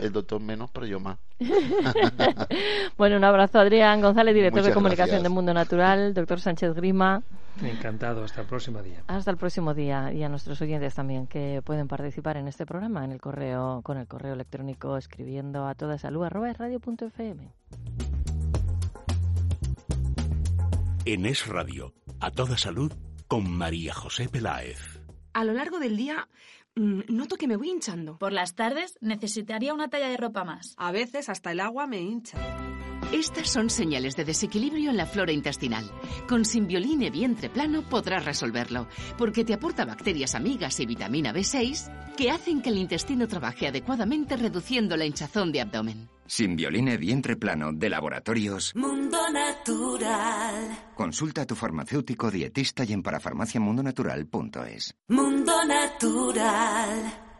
El 0.00 0.12
doctor 0.12 0.40
menos, 0.40 0.70
pero 0.70 0.86
yo 0.86 1.00
más. 1.00 1.18
bueno, 2.96 3.16
un 3.16 3.24
abrazo 3.24 3.58
Adrián 3.58 4.00
González, 4.00 4.34
director 4.34 4.60
Muchas 4.60 4.68
de 4.68 4.74
comunicación 4.74 5.06
gracias. 5.06 5.22
de 5.24 5.28
Mundo 5.28 5.52
Natural, 5.52 6.14
doctor 6.14 6.40
Sánchez 6.40 6.74
Grima. 6.74 7.22
Encantado, 7.60 8.24
hasta 8.24 8.42
el 8.42 8.46
próximo 8.46 8.82
día. 8.82 9.02
Hasta 9.08 9.30
el 9.30 9.36
próximo 9.36 9.74
día 9.74 10.12
y 10.12 10.22
a 10.22 10.28
nuestros 10.28 10.60
oyentes 10.62 10.94
también 10.94 11.26
que 11.26 11.62
pueden 11.64 11.88
participar 11.88 12.36
en 12.36 12.48
este 12.48 12.64
programa 12.64 13.04
en 13.04 13.12
el 13.12 13.20
correo 13.20 13.80
con 13.82 13.98
el 13.98 14.06
correo 14.06 14.34
electrónico 14.34 14.96
escribiendo 14.96 15.66
a 15.66 15.74
toda 15.74 15.98
salud 15.98 16.24
arroba. 16.24 16.52
En 21.04 21.26
Es 21.26 21.46
Radio, 21.46 21.92
a 22.20 22.30
toda 22.30 22.56
salud 22.56 22.92
con 23.26 23.50
María 23.50 23.92
José 23.92 24.28
Peláez. 24.28 25.01
A 25.32 25.44
lo 25.44 25.52
largo 25.52 25.78
del 25.78 25.96
día 25.96 26.28
mm, 26.74 27.00
noto 27.08 27.36
que 27.36 27.48
me 27.48 27.56
voy 27.56 27.70
hinchando. 27.70 28.18
Por 28.18 28.32
las 28.32 28.54
tardes 28.54 28.98
necesitaría 29.00 29.74
una 29.74 29.88
talla 29.88 30.08
de 30.08 30.16
ropa 30.16 30.44
más. 30.44 30.74
A 30.76 30.92
veces 30.92 31.28
hasta 31.28 31.52
el 31.52 31.60
agua 31.60 31.86
me 31.86 32.00
hincha. 32.00 32.38
Estas 33.12 33.50
son 33.50 33.68
señales 33.68 34.16
de 34.16 34.24
desequilibrio 34.24 34.90
en 34.90 34.96
la 34.96 35.04
flora 35.04 35.32
intestinal. 35.32 35.90
Con 36.26 36.46
Simbioline 36.46 37.10
Vientre 37.10 37.50
Plano 37.50 37.82
podrás 37.86 38.24
resolverlo, 38.24 38.88
porque 39.18 39.44
te 39.44 39.52
aporta 39.52 39.84
bacterias 39.84 40.34
amigas 40.34 40.80
y 40.80 40.86
vitamina 40.86 41.32
B6 41.32 42.14
que 42.16 42.30
hacen 42.30 42.62
que 42.62 42.70
el 42.70 42.78
intestino 42.78 43.28
trabaje 43.28 43.68
adecuadamente 43.68 44.36
reduciendo 44.36 44.96
la 44.96 45.04
hinchazón 45.04 45.52
de 45.52 45.60
abdomen. 45.60 46.08
Simbioline 46.26 46.96
Vientre 46.96 47.36
Plano 47.36 47.72
de 47.74 47.90
Laboratorios 47.90 48.74
Mundo 48.74 49.18
Natural. 49.30 50.92
Consulta 50.94 51.42
a 51.42 51.46
tu 51.46 51.54
farmacéutico 51.54 52.30
dietista 52.30 52.84
y 52.84 52.94
en 52.94 53.02
parafarmaciamundonatural.es. 53.02 54.94
Mundo 55.08 55.52
Natural. 55.66 57.31